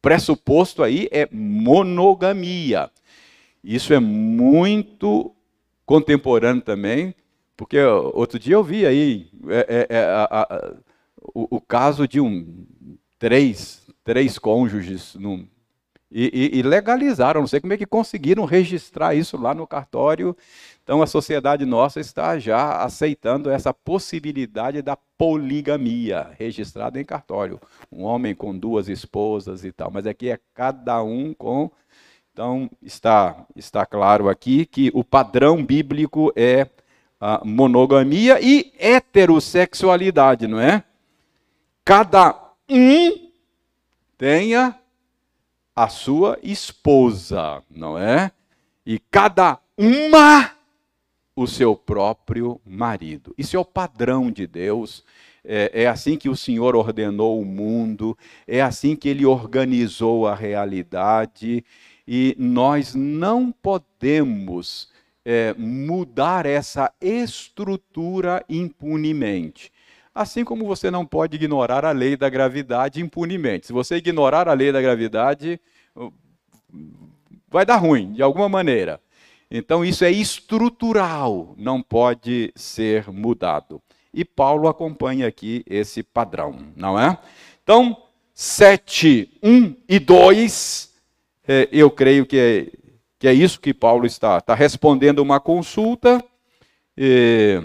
pressuposto 0.01 0.83
aí 0.83 1.09
é 1.13 1.29
monogamia. 1.31 2.91
Isso 3.63 3.93
é 3.93 4.01
muito 4.01 5.31
contemporâneo 5.85 6.63
também, 6.63 7.15
porque 7.55 7.79
outro 7.81 8.39
dia 8.39 8.55
eu 8.55 8.65
vi 8.65 8.87
aí 8.87 9.31
é, 9.49 9.87
é, 9.91 9.97
é, 9.97 10.05
a, 10.05 10.25
a, 10.31 10.75
o, 11.35 11.57
o, 11.57 11.61
caso 11.61 12.09
de 12.09 12.21
um 12.21 12.67
três, 13.19 13.86
três 14.07 14.39
cônjuges 14.39 15.17
e, 16.09 16.31
e, 16.33 16.59
e, 16.61 16.63
legalizaram. 16.63 17.41
Não 17.41 17.49
sei 17.49 17.61
como 17.61 17.73
é 17.73 17.77
que 17.77 17.85
conseguiram 17.85 18.45
registrar 18.45 19.17
isso 19.17 19.37
lá 19.37 19.53
no 19.53 19.67
cartório. 19.67 20.35
Então 20.85 21.03
a 21.03 21.09
sociedade 21.09 21.67
nossa 21.67 21.99
está 21.99 22.39
já 22.39 22.85
aceitando 22.85 23.51
essa 23.51 23.75
possibilidade 23.75 24.81
da 24.81 24.97
poligamia 25.19 26.31
registrada 26.39 27.01
em 27.01 27.05
cartório. 27.05 27.61
Um 27.91 28.05
homem 28.05 28.33
com 28.33 28.57
duas 28.57 28.89
esposas 28.89 29.65
e 29.65 29.73
tal. 29.73 29.91
Mas 29.93 30.07
aqui 30.07 30.31
é 30.31 30.39
cada 30.55 31.03
um 31.03 31.35
com 31.35 31.69
então, 32.33 32.71
está, 32.83 33.47
está 33.57 33.87
claro 33.87 34.29
aqui 34.29 34.67
que 34.67 34.93
o 34.95 35.03
padrão 35.03 35.65
bíblico 35.65 36.31
é 36.37 36.69
a 37.19 37.41
monogamia 37.43 38.39
e 38.43 38.75
heterossexualidade, 38.79 40.47
não 40.47 40.61
é? 40.61 40.85
Cada 41.83 42.39
um 42.69 43.26
tenha 44.17 44.79
a 45.75 45.89
sua 45.89 46.39
esposa, 46.43 47.63
não 47.71 47.99
é? 47.99 48.31
E 48.85 48.99
cada 48.99 49.59
uma 49.77 50.53
o 51.35 51.47
seu 51.47 51.77
próprio 51.77 52.59
marido. 52.65 53.35
Isso 53.37 53.57
é 53.57 53.59
o 53.59 53.65
padrão 53.65 54.31
de 54.31 54.47
Deus. 54.47 55.05
É, 55.45 55.83
é, 55.83 55.87
assim 55.87 56.17
que 56.17 56.29
o 56.29 56.37
Senhor 56.37 56.75
ordenou 56.75 57.41
o 57.41 57.45
mundo, 57.45 58.17
é 58.49 58.61
assim 58.61 58.97
que 58.97 59.09
ele 59.09 59.25
organizou 59.25 60.27
a 60.27 60.35
realidade, 60.35 61.65
e 62.09 62.35
nós 62.37 62.95
não 62.95 63.53
podemos 63.53 64.89
é, 65.25 65.55
mudar 65.57 66.47
essa 66.47 66.93
estrutura 67.01 68.45
impunemente. 68.49 69.71
Assim 70.17 70.47
como 70.47 70.65
você 70.65 70.91
não 70.91 71.05
pode 71.05 71.37
ignorar 71.37 71.85
a 71.85 71.93
lei 71.93 72.17
da 72.17 72.31
gravidade 72.31 73.03
impunemente. 73.03 73.67
Se 73.67 73.73
você 73.75 73.97
ignorar 73.97 74.49
a 74.49 74.55
lei 74.55 74.73
da 74.73 74.81
gravidade, 74.81 75.61
vai 77.51 77.67
dar 77.67 77.77
ruim, 77.77 78.15
de 78.15 78.23
alguma 78.23 78.49
maneira. 78.49 78.99
Então, 79.51 79.85
isso 79.85 80.07
é 80.07 80.11
estrutural, 80.11 81.55
não 81.59 81.83
pode 81.83 82.51
ser 82.57 83.13
mudado. 83.13 83.83
E 84.11 84.25
Paulo 84.25 84.69
acompanha 84.69 85.29
aqui 85.29 85.63
esse 85.69 86.03
padrão, 86.03 86.61
não 86.75 86.99
é? 86.99 87.19
Então, 87.63 87.95
7, 88.33 89.39
1 89.43 89.77
e 89.87 89.99
2 89.99 90.95
é, 91.47 91.69
eu 91.71 91.91
creio 91.91 92.25
que 92.25 92.39
é, 92.39 92.73
que 93.19 93.29
é 93.29 93.35
isso 93.35 93.61
que 93.61 93.75
Paulo 93.75 94.07
está, 94.07 94.39
está 94.39 94.55
respondendo 94.55 95.19
uma 95.19 95.39
consulta. 95.41 96.25
É, 96.97 97.63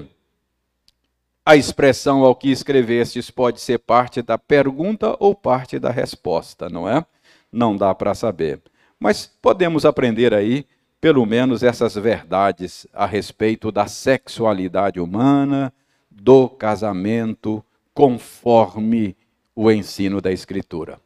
a 1.46 1.56
expressão 1.56 2.24
ao 2.24 2.36
que 2.36 2.52
escrevestes 2.52 3.32
pode 3.32 3.60
ser 3.60 3.80
parte 3.80 4.22
da 4.22 4.38
pergunta 4.38 5.16
ou 5.20 5.34
parte 5.34 5.80
da 5.80 5.90
resposta, 5.90 6.70
não 6.70 6.88
é? 6.88 7.06
Não 7.52 7.76
dá 7.76 7.94
para 7.96 8.14
saber. 8.14 8.62
Mas 9.00 9.26
podemos 9.42 9.86
aprender 9.86 10.34
aí, 10.34 10.66
pelo 11.00 11.26
menos, 11.26 11.64
essas 11.64 11.96
verdades 11.96 12.86
a 12.94 13.06
respeito 13.06 13.72
da 13.72 13.88
sexualidade 13.88 15.00
humana, 15.00 15.74
do 16.10 16.48
casamento, 16.48 17.64
conforme 17.94 19.18
o 19.56 19.72
ensino 19.72 20.22
da 20.22 20.32
Escritura. 20.32 21.00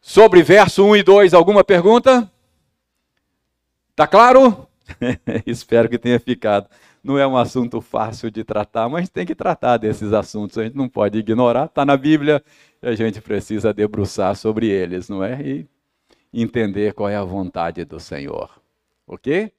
Sobre 0.00 0.42
verso 0.42 0.84
1 0.84 0.96
e 0.96 1.02
2, 1.02 1.34
alguma 1.34 1.62
pergunta? 1.62 2.30
Tá 3.94 4.06
claro? 4.06 4.66
Espero 5.46 5.88
que 5.88 5.98
tenha 5.98 6.18
ficado. 6.18 6.68
Não 7.02 7.18
é 7.18 7.26
um 7.26 7.36
assunto 7.36 7.80
fácil 7.80 8.30
de 8.30 8.44
tratar, 8.44 8.88
mas 8.88 9.08
tem 9.08 9.26
que 9.26 9.34
tratar 9.34 9.76
desses 9.76 10.12
assuntos. 10.12 10.56
A 10.58 10.64
gente 10.64 10.76
não 10.76 10.88
pode 10.88 11.18
ignorar, 11.18 11.64
está 11.66 11.84
na 11.84 11.96
Bíblia 11.96 12.42
e 12.80 12.86
a 12.86 12.94
gente 12.94 13.20
precisa 13.20 13.74
debruçar 13.74 14.36
sobre 14.36 14.68
eles, 14.68 15.08
não 15.08 15.22
é? 15.24 15.40
E 15.42 15.66
entender 16.32 16.94
qual 16.94 17.08
é 17.08 17.16
a 17.16 17.24
vontade 17.24 17.84
do 17.84 17.98
Senhor. 17.98 18.50
Ok? 19.06 19.52